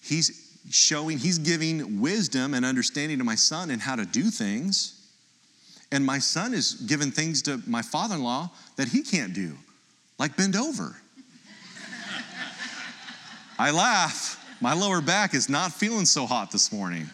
[0.00, 5.00] he's, showing, he's giving wisdom and understanding to my son and how to do things.
[5.92, 9.52] And my son is giving things to my father in law that he can't do,
[10.18, 10.96] like bend over.
[13.58, 14.40] I laugh.
[14.60, 17.08] My lower back is not feeling so hot this morning.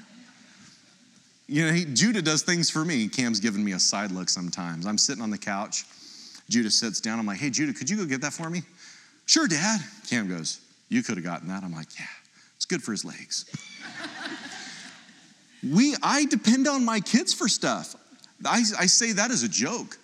[1.51, 3.09] You know, he, Judah does things for me.
[3.09, 4.87] Cam's giving me a side look sometimes.
[4.87, 5.85] I'm sitting on the couch.
[6.49, 7.19] Judah sits down.
[7.19, 8.63] I'm like, hey, Judah, could you go get that for me?
[9.27, 9.81] Sure, Dad.
[10.09, 11.65] Cam goes, you could have gotten that.
[11.65, 12.07] I'm like, yeah,
[12.55, 13.47] it's good for his legs.
[15.69, 17.97] we, I depend on my kids for stuff.
[18.45, 19.99] I, I say that as a joke,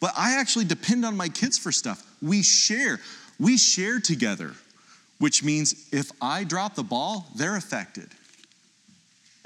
[0.00, 2.06] but I actually depend on my kids for stuff.
[2.20, 3.00] We share.
[3.40, 4.52] We share together,
[5.18, 8.10] which means if I drop the ball, they're affected,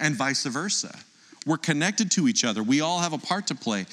[0.01, 0.93] and vice versa.
[1.47, 2.63] We're connected to each other.
[2.63, 3.87] We all have a part to play.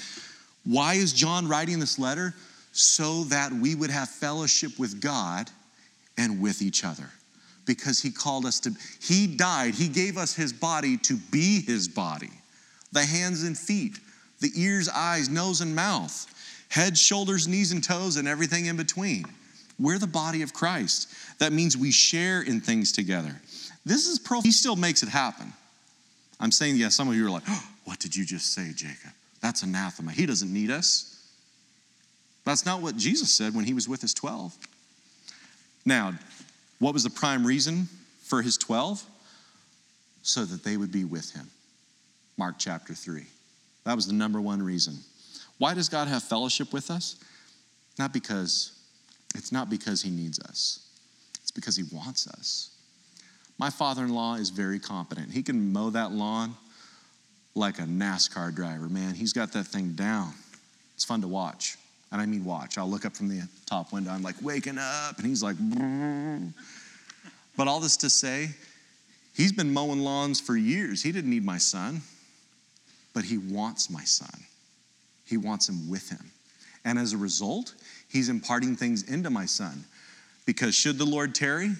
[0.65, 2.33] Why is John writing this letter?
[2.71, 5.49] So that we would have fellowship with God
[6.17, 7.09] and with each other.
[7.65, 8.71] Because he called us to,
[9.01, 12.31] he died, he gave us his body to be his body.
[12.91, 13.99] The hands and feet,
[14.39, 16.27] the ears, eyes, nose, and mouth,
[16.69, 19.25] head, shoulders, knees, and toes, and everything in between.
[19.79, 21.09] We're the body of Christ.
[21.39, 23.39] That means we share in things together.
[23.85, 25.53] This is pro, he still makes it happen.
[26.39, 29.11] I'm saying, yeah, some of you are like, oh, what did you just say, Jacob?
[29.41, 30.11] That's anathema.
[30.11, 31.15] He doesn't need us.
[32.45, 34.55] That's not what Jesus said when he was with his 12.
[35.85, 36.13] Now,
[36.79, 37.87] what was the prime reason
[38.23, 39.03] for his 12?
[40.21, 41.49] So that they would be with him.
[42.37, 43.25] Mark chapter 3.
[43.85, 44.95] That was the number one reason.
[45.57, 47.17] Why does God have fellowship with us?
[47.97, 48.71] Not because,
[49.35, 50.87] it's not because he needs us,
[51.41, 52.71] it's because he wants us.
[53.59, 55.31] My father in law is very competent.
[55.31, 56.55] He can mow that lawn
[57.55, 58.87] like a NASCAR driver.
[58.87, 60.33] Man, he's got that thing down.
[60.95, 61.75] It's fun to watch.
[62.11, 62.77] And I mean, watch.
[62.77, 64.11] I'll look up from the top window.
[64.11, 65.17] I'm like, waking up.
[65.17, 65.57] And he's like,
[67.57, 68.51] but all this to say,
[69.35, 71.03] he's been mowing lawns for years.
[71.03, 72.01] He didn't need my son,
[73.13, 74.45] but he wants my son.
[75.25, 76.31] He wants him with him.
[76.85, 77.75] And as a result,
[78.07, 79.83] he's imparting things into my son.
[80.45, 81.71] Because should the Lord tarry,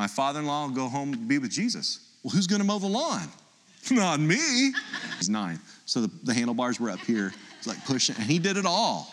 [0.00, 2.00] my father in law will go home and be with Jesus.
[2.22, 3.28] Well, who's going to mow the lawn?
[3.90, 4.72] Not me.
[5.18, 5.60] He's nine.
[5.84, 7.34] So the, the handlebars were up here.
[7.58, 9.12] He's like pushing, and he did it all.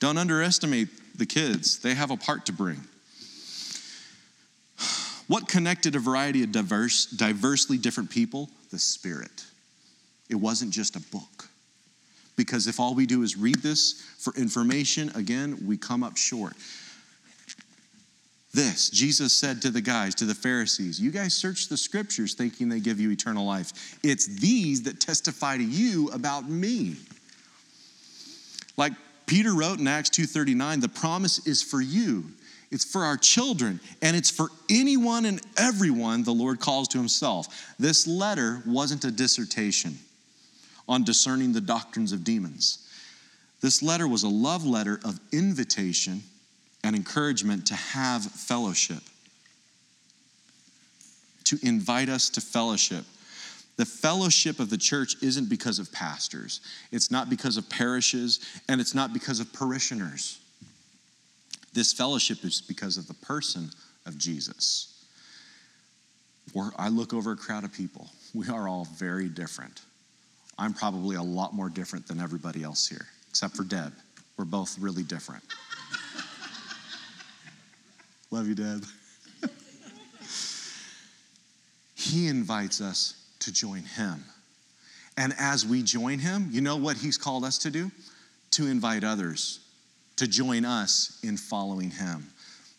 [0.00, 2.76] Don't underestimate the kids, they have a part to bring.
[5.28, 8.50] What connected a variety of diverse, diversely different people?
[8.70, 9.46] The Spirit.
[10.28, 11.48] It wasn't just a book.
[12.36, 16.52] Because if all we do is read this for information, again, we come up short.
[18.54, 22.68] This, Jesus said to the guys, to the Pharisees, You guys search the scriptures thinking
[22.68, 23.98] they give you eternal life.
[24.02, 26.96] It's these that testify to you about me.
[28.76, 28.94] Like
[29.26, 32.32] Peter wrote in Acts 2:39, the promise is for you.
[32.70, 37.74] It's for our children, and it's for anyone and everyone the Lord calls to himself.
[37.78, 39.98] This letter wasn't a dissertation
[40.88, 42.78] on discerning the doctrines of demons.
[43.60, 46.22] This letter was a love letter of invitation
[46.88, 49.02] and encouragement to have fellowship,
[51.44, 53.04] to invite us to fellowship.
[53.76, 58.80] The fellowship of the church isn't because of pastors, it's not because of parishes, and
[58.80, 60.38] it's not because of parishioners.
[61.74, 63.68] This fellowship is because of the person
[64.06, 65.04] of Jesus.
[66.54, 68.08] Or I look over a crowd of people.
[68.32, 69.82] We are all very different.
[70.56, 73.92] I'm probably a lot more different than everybody else here, except for Deb.
[74.38, 75.44] We're both really different.
[78.30, 78.84] Love you, Deb.
[81.94, 84.24] he invites us to join Him.
[85.16, 87.90] And as we join Him, you know what He's called us to do?
[88.52, 89.60] To invite others
[90.18, 92.26] to join us in following Him.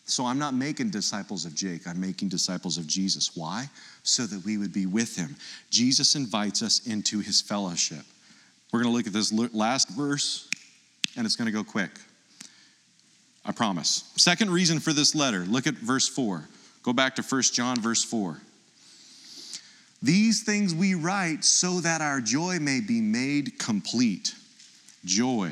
[0.04, 3.34] So I'm not making disciples of Jake, I'm making disciples of Jesus.
[3.34, 3.68] Why?
[4.02, 5.36] So that we would be with Him.
[5.70, 8.04] Jesus invites us into His fellowship.
[8.72, 10.48] We're going to look at this last verse,
[11.16, 11.90] and it's going to go quick.
[13.50, 14.04] I promise.
[14.14, 16.44] Second reason for this letter, look at verse 4.
[16.84, 18.40] Go back to 1 John, verse 4.
[20.00, 24.36] These things we write so that our joy may be made complete.
[25.04, 25.50] Joy.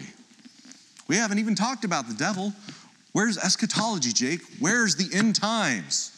[1.08, 2.52] We haven't even talked about the devil.
[3.10, 4.42] Where's eschatology, Jake?
[4.60, 6.12] Where's the end times?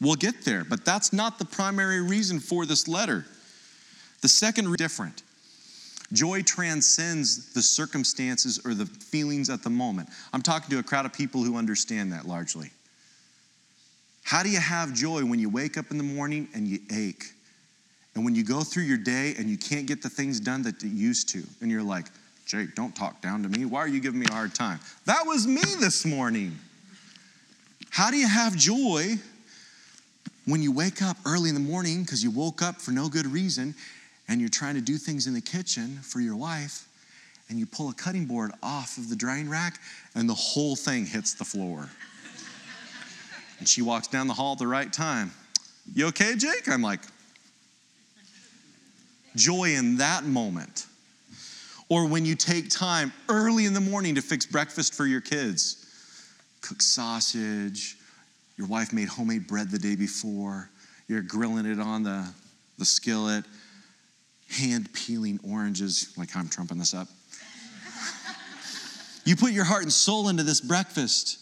[0.00, 3.26] We'll get there, but that's not the primary reason for this letter.
[4.22, 5.24] The second different.
[6.14, 10.08] Joy transcends the circumstances or the feelings at the moment.
[10.32, 12.70] I'm talking to a crowd of people who understand that largely.
[14.22, 17.24] How do you have joy when you wake up in the morning and you ache?
[18.14, 20.82] And when you go through your day and you can't get the things done that
[20.82, 22.06] you used to, and you're like,
[22.46, 23.64] Jake, don't talk down to me.
[23.64, 24.78] Why are you giving me a hard time?
[25.06, 26.56] That was me this morning.
[27.90, 29.16] How do you have joy
[30.46, 33.26] when you wake up early in the morning because you woke up for no good
[33.26, 33.74] reason
[34.28, 36.88] and you're trying to do things in the kitchen for your wife
[37.48, 39.80] and you pull a cutting board off of the drying rack
[40.14, 41.88] and the whole thing hits the floor.
[43.58, 45.30] and she walks down the hall at the right time.
[45.94, 46.68] You okay, Jake?
[46.68, 47.00] I'm like,
[49.36, 50.86] joy in that moment.
[51.90, 55.86] Or when you take time early in the morning to fix breakfast for your kids,
[56.62, 57.96] cook sausage,
[58.56, 60.70] your wife made homemade bread the day before,
[61.08, 62.26] you're grilling it on the,
[62.78, 63.44] the skillet,
[64.54, 67.08] hand peeling oranges, like I'm trumping this up.
[69.24, 71.40] you put your heart and soul into this breakfast,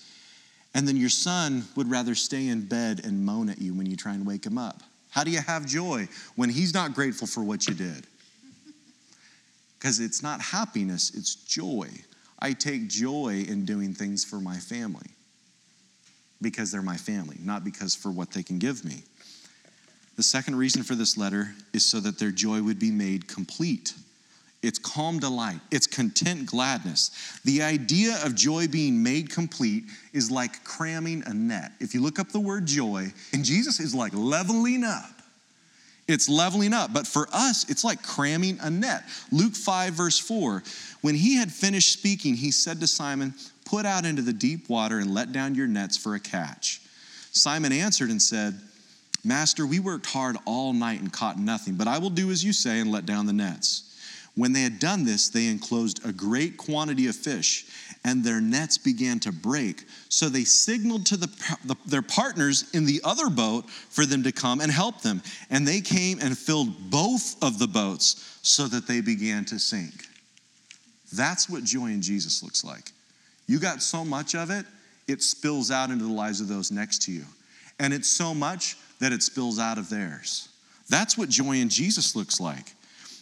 [0.74, 3.96] and then your son would rather stay in bed and moan at you when you
[3.96, 4.82] try and wake him up.
[5.10, 8.06] How do you have joy when he's not grateful for what you did?
[9.78, 11.88] Because it's not happiness, it's joy.
[12.38, 15.10] I take joy in doing things for my family
[16.40, 19.04] because they're my family, not because for what they can give me.
[20.16, 23.94] The second reason for this letter is so that their joy would be made complete.
[24.62, 27.10] It's calm delight, it's content gladness.
[27.44, 31.72] The idea of joy being made complete is like cramming a net.
[31.80, 35.10] If you look up the word joy, and Jesus is like leveling up.
[36.08, 36.92] It's leveling up.
[36.92, 39.04] But for us, it's like cramming a net.
[39.30, 40.62] Luke 5, verse 4
[41.00, 43.34] When he had finished speaking, he said to Simon,
[43.64, 46.80] Put out into the deep water and let down your nets for a catch.
[47.32, 48.60] Simon answered and said,
[49.24, 52.52] Master, we worked hard all night and caught nothing, but I will do as you
[52.52, 53.88] say and let down the nets.
[54.34, 57.66] When they had done this, they enclosed a great quantity of fish,
[58.02, 59.84] and their nets began to break.
[60.08, 61.26] So they signaled to the,
[61.64, 65.22] the, their partners in the other boat for them to come and help them.
[65.50, 70.06] And they came and filled both of the boats so that they began to sink.
[71.12, 72.90] That's what joy in Jesus looks like.
[73.46, 74.64] You got so much of it,
[75.06, 77.24] it spills out into the lives of those next to you.
[77.78, 80.48] And it's so much that it spills out of theirs.
[80.88, 82.72] That's what joy in Jesus looks like.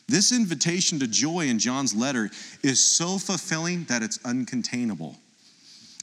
[0.07, 2.29] This invitation to joy in John's letter
[2.63, 5.17] is so fulfilling that it's uncontainable.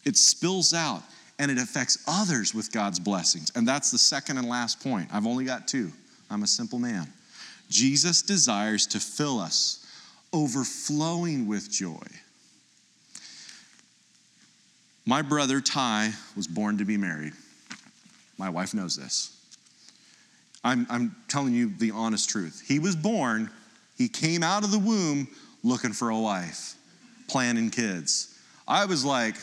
[0.03, 1.03] It spills out
[1.37, 3.51] and it affects others with God's blessings.
[3.55, 5.09] And that's the second and last point.
[5.13, 5.91] I've only got two.
[6.31, 7.05] I'm a simple man.
[7.69, 9.85] Jesus desires to fill us
[10.33, 12.07] overflowing with joy.
[15.05, 17.33] My brother Ty was born to be married.
[18.39, 19.36] My wife knows this.
[20.67, 22.63] I'm, I'm telling you the honest truth.
[22.67, 23.49] He was born
[23.97, 25.27] he came out of the womb
[25.63, 26.75] looking for a wife,
[27.27, 28.37] planning kids.
[28.67, 29.35] I was like,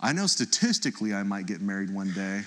[0.00, 2.42] I know statistically I might get married one day.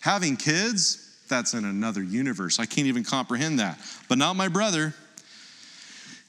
[0.00, 2.58] Having kids, that's in another universe.
[2.58, 3.78] I can't even comprehend that.
[4.08, 4.94] But not my brother.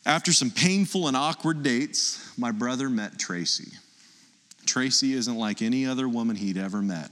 [0.05, 3.71] After some painful and awkward dates, my brother met Tracy.
[4.65, 7.09] Tracy isn't like any other woman he'd ever met.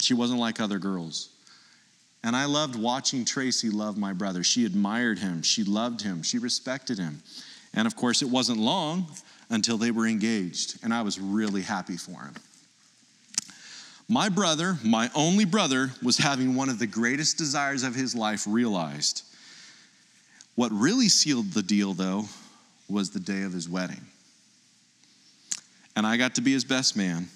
[0.00, 1.28] She wasn't like other girls.
[2.26, 4.42] And I loved watching Tracy love my brother.
[4.42, 7.22] She admired him, she loved him, she respected him.
[7.72, 9.06] And of course, it wasn't long
[9.48, 12.34] until they were engaged, and I was really happy for him.
[14.08, 18.44] My brother, my only brother, was having one of the greatest desires of his life
[18.44, 19.22] realized.
[20.56, 22.24] What really sealed the deal, though,
[22.88, 24.04] was the day of his wedding.
[25.94, 27.28] And I got to be his best man,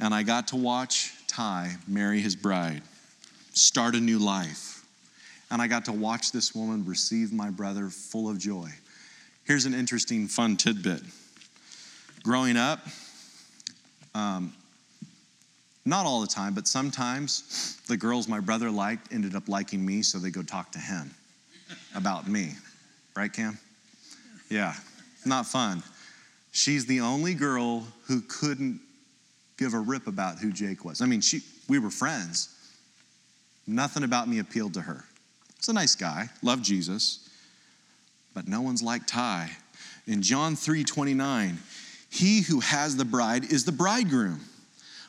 [0.00, 2.82] and I got to watch Ty marry his bride
[3.58, 4.84] start a new life.
[5.50, 8.68] And I got to watch this woman receive my brother full of joy.
[9.44, 11.00] Here's an interesting, fun tidbit.
[12.22, 12.80] Growing up,
[14.14, 14.52] um,
[15.86, 20.02] not all the time, but sometimes the girls my brother liked ended up liking me,
[20.02, 21.10] so they go talk to him
[21.94, 22.52] about me.
[23.16, 23.58] Right, Cam?
[24.50, 24.74] Yeah,
[25.24, 25.82] not fun.
[26.52, 28.80] She's the only girl who couldn't
[29.56, 31.00] give a rip about who Jake was.
[31.00, 32.54] I mean, she, we were friends,
[33.68, 35.04] Nothing about me appealed to her.
[35.58, 37.28] He's a nice guy, loved Jesus,
[38.32, 39.50] but no one's like Ty.
[40.06, 41.58] In John 3 29,
[42.08, 44.40] he who has the bride is the bridegroom.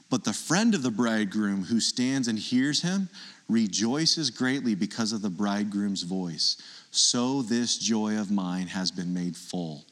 [0.10, 3.08] But the friend of the bridegroom who stands and hears him
[3.48, 6.58] rejoices greatly because of the bridegroom's voice.
[6.92, 9.86] So this joy of mine has been made full.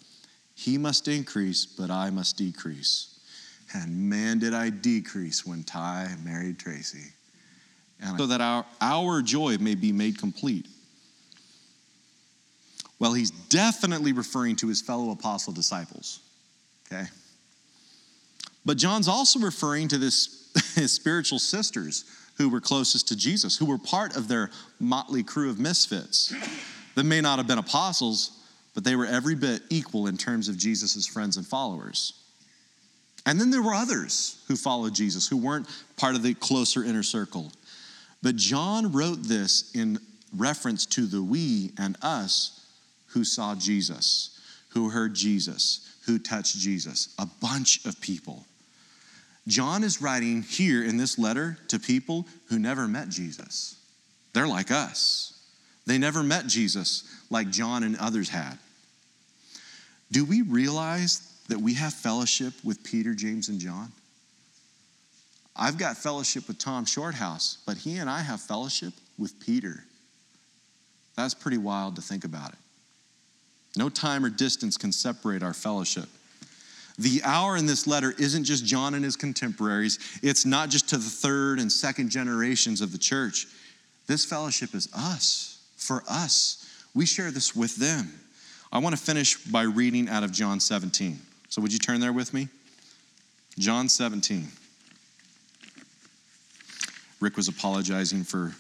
[0.56, 3.18] He must increase, but I must decrease.
[3.74, 7.14] And man, did I decrease when Ty married Tracy
[8.18, 10.68] so that our, our joy may be made complete.
[13.00, 16.20] Well, he's definitely referring to his fellow apostle disciples,
[16.92, 17.08] okay?
[18.66, 22.06] But John's also referring to this, his spiritual sisters
[22.38, 26.34] who were closest to Jesus, who were part of their motley crew of misfits
[26.96, 28.32] that may not have been apostles,
[28.74, 32.14] but they were every bit equal in terms of Jesus' friends and followers.
[33.26, 35.68] And then there were others who followed Jesus who weren't
[35.98, 37.52] part of the closer inner circle.
[38.22, 40.00] But John wrote this in
[40.36, 42.66] reference to the we and us
[43.08, 44.40] who saw Jesus,
[44.70, 48.46] who heard Jesus, who touched Jesus, a bunch of people.
[49.48, 53.76] John is writing here in this letter to people who never met Jesus.
[54.34, 55.34] They're like us.
[55.86, 58.58] They never met Jesus like John and others had.
[60.12, 63.92] Do we realize that we have fellowship with Peter, James, and John?
[65.58, 69.84] I've got fellowship with Tom Shorthouse, but he and I have fellowship with Peter.
[71.16, 72.60] That's pretty wild to think about it.
[73.76, 76.08] No time or distance can separate our fellowship.
[77.00, 80.98] The our in this letter isn't just John and his contemporaries, it's not just to
[80.98, 83.48] the third and second generations of the church.
[84.08, 86.64] This fellowship is us, for us.
[86.96, 88.12] We share this with them.
[88.72, 91.20] I want to finish by reading out of John 17.
[91.50, 92.48] So, would you turn there with me?
[93.60, 94.48] John 17.
[97.20, 98.54] Rick was apologizing for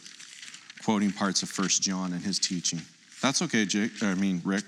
[0.83, 2.81] quoting parts of First John in his teaching.
[3.21, 3.91] That's okay, Jake.
[4.01, 4.65] I mean, Rick.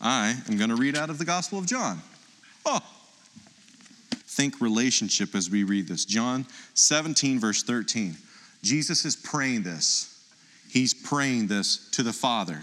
[0.00, 2.00] I am going to read out of the Gospel of John.
[2.64, 2.80] Oh.
[4.12, 6.04] Think relationship as we read this.
[6.04, 8.16] John 17, verse 13.
[8.62, 10.24] Jesus is praying this.
[10.70, 12.60] He's praying this to the Father.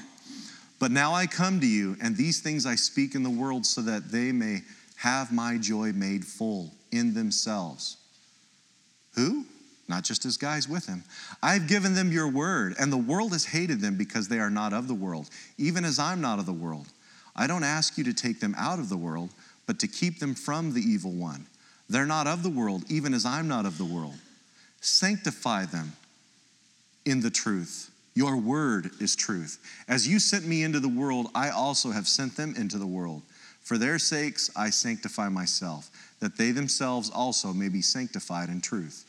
[0.80, 3.82] But now I come to you, and these things I speak in the world so
[3.82, 4.62] that they may
[4.96, 7.98] have my joy made full in themselves.
[9.16, 9.46] Who?
[9.88, 11.04] Not just his guys with him.
[11.42, 14.74] I've given them your word, and the world has hated them because they are not
[14.74, 16.88] of the world, even as I'm not of the world.
[17.36, 19.30] I don't ask you to take them out of the world,
[19.66, 21.46] but to keep them from the evil one.
[21.90, 24.16] They're not of the world, even as I'm not of the world.
[24.82, 25.94] Sanctify them
[27.06, 27.92] in the truth.
[28.14, 29.60] Your word is truth.
[29.88, 33.22] As you sent me into the world, I also have sent them into the world.
[33.62, 35.90] For their sakes I sanctify myself,
[36.20, 39.06] that they themselves also may be sanctified in truth.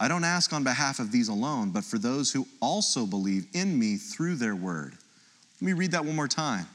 [0.00, 3.78] I don't ask on behalf of these alone, but for those who also believe in
[3.78, 4.94] me through their word.
[5.60, 6.66] Let me read that one more time.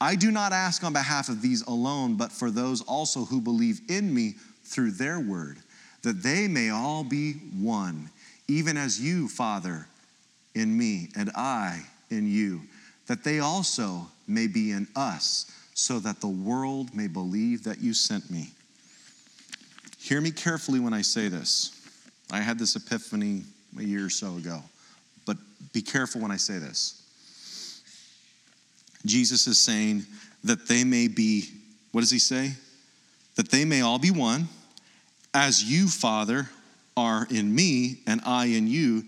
[0.00, 3.82] I do not ask on behalf of these alone, but for those also who believe
[3.90, 5.58] in me through their word,
[6.02, 8.08] that they may all be one,
[8.48, 9.86] even as you, Father,
[10.54, 12.62] in me, and I in you,
[13.06, 15.44] that they also may be in us,
[15.74, 18.48] so that the world may believe that you sent me.
[19.98, 21.81] Hear me carefully when I say this.
[22.30, 23.42] I had this epiphany
[23.78, 24.62] a year or so ago,
[25.26, 25.36] but
[25.72, 27.02] be careful when I say this.
[29.04, 30.04] Jesus is saying
[30.44, 31.44] that they may be,
[31.92, 32.52] what does he say?
[33.36, 34.48] That they may all be one,
[35.34, 36.48] as you, Father,
[36.96, 39.04] are in me and I in you,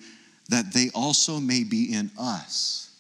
[0.48, 2.90] that they also may be in us.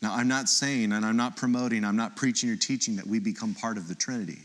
[0.00, 3.18] Now, I'm not saying and I'm not promoting, I'm not preaching or teaching that we
[3.18, 4.38] become part of the Trinity.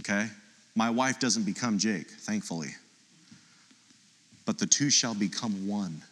[0.00, 0.28] Okay?
[0.74, 2.70] My wife doesn't become Jake, thankfully.
[4.50, 6.02] But the two shall become one,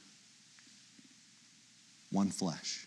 [2.12, 2.86] one flesh.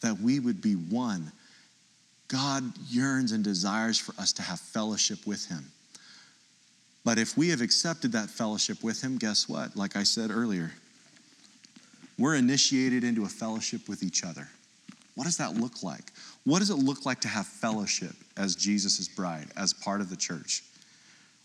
[0.00, 1.32] That we would be one.
[2.28, 5.64] God yearns and desires for us to have fellowship with Him.
[7.04, 9.74] But if we have accepted that fellowship with Him, guess what?
[9.74, 10.70] Like I said earlier,
[12.16, 14.46] we're initiated into a fellowship with each other.
[15.16, 16.12] What does that look like?
[16.44, 20.16] What does it look like to have fellowship as Jesus' bride, as part of the
[20.16, 20.62] church?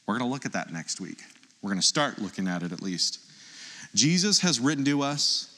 [0.06, 1.24] We're going to look at that next week.
[1.62, 3.20] We're going to start looking at it at least.
[3.96, 5.56] Jesus has written to us,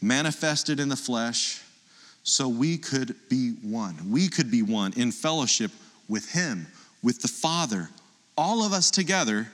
[0.00, 1.62] manifested in the flesh,
[2.22, 4.10] so we could be one.
[4.10, 5.70] We could be one in fellowship
[6.08, 6.66] with Him,
[7.02, 7.90] with the Father,
[8.36, 9.48] all of us together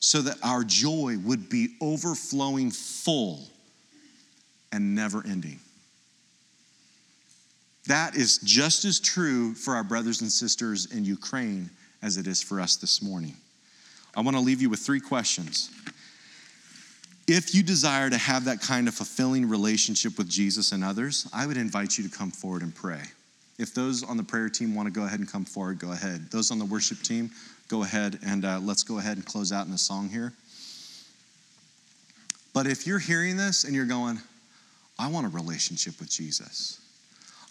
[0.00, 3.46] so that our joy would be overflowing full
[4.72, 5.60] and never ending.
[7.86, 11.68] That is just as true for our brothers and sisters in Ukraine
[12.02, 13.34] as it is for us this morning.
[14.16, 15.70] I want to leave you with three questions.
[17.26, 21.46] If you desire to have that kind of fulfilling relationship with Jesus and others, I
[21.46, 23.02] would invite you to come forward and pray.
[23.58, 26.30] If those on the prayer team want to go ahead and come forward, go ahead.
[26.30, 27.30] Those on the worship team,
[27.68, 30.32] go ahead and uh, let's go ahead and close out in a song here.
[32.52, 34.18] But if you're hearing this and you're going,
[34.98, 36.80] I want a relationship with Jesus,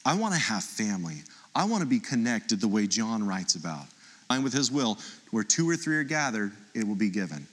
[0.05, 1.17] I want to have family,
[1.55, 3.85] I want to be connected the way John writes about,
[4.29, 4.97] line with his will,
[5.31, 7.47] where two or three are gathered, it will be given.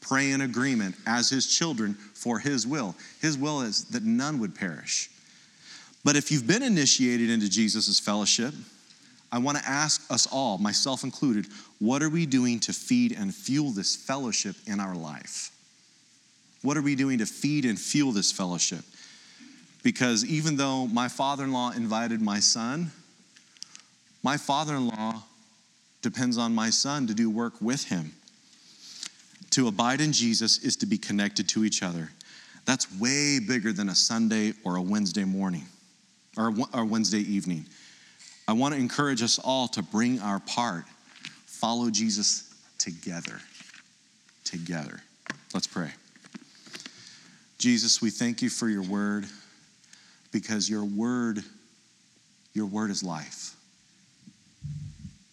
[0.00, 2.94] Pray in agreement as his children for his will.
[3.20, 5.10] His will is that none would perish.
[6.04, 8.54] But if you've been initiated into Jesus' fellowship,
[9.30, 11.46] I want to ask us all, myself included,
[11.78, 15.50] what are we doing to feed and fuel this fellowship in our life?
[16.62, 18.84] What are we doing to feed and fuel this fellowship?
[19.82, 22.92] Because even though my father in law invited my son,
[24.22, 25.22] my father in law
[26.02, 28.12] depends on my son to do work with him.
[29.50, 32.10] To abide in Jesus is to be connected to each other.
[32.64, 35.64] That's way bigger than a Sunday or a Wednesday morning
[36.36, 37.66] or a Wednesday evening.
[38.48, 40.84] I want to encourage us all to bring our part,
[41.46, 43.40] follow Jesus together.
[44.44, 45.00] Together.
[45.54, 45.90] Let's pray.
[47.58, 49.26] Jesus, we thank you for your word
[50.32, 51.44] because your word
[52.54, 53.56] your word is life.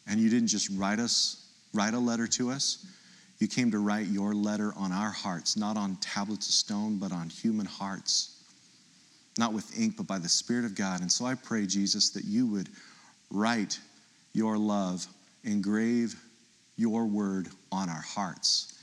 [0.10, 2.86] And you didn't just write us write a letter to us.
[3.40, 7.12] You came to write your letter on our hearts, not on tablets of stone, but
[7.12, 8.44] on human hearts.
[9.38, 11.02] Not with ink, but by the Spirit of God.
[11.02, 12.70] And so I pray, Jesus, that you would
[13.32, 13.80] write
[14.34, 15.06] your love,
[15.44, 16.20] engrave
[16.76, 18.78] your word on our hearts,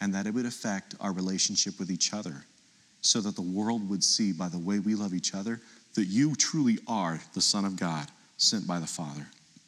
[0.00, 2.44] and that it would affect our relationship with each other
[3.02, 5.60] so that the world would see by the way we love each other
[5.94, 8.06] that you truly are the Son of God
[8.38, 9.26] sent by the Father.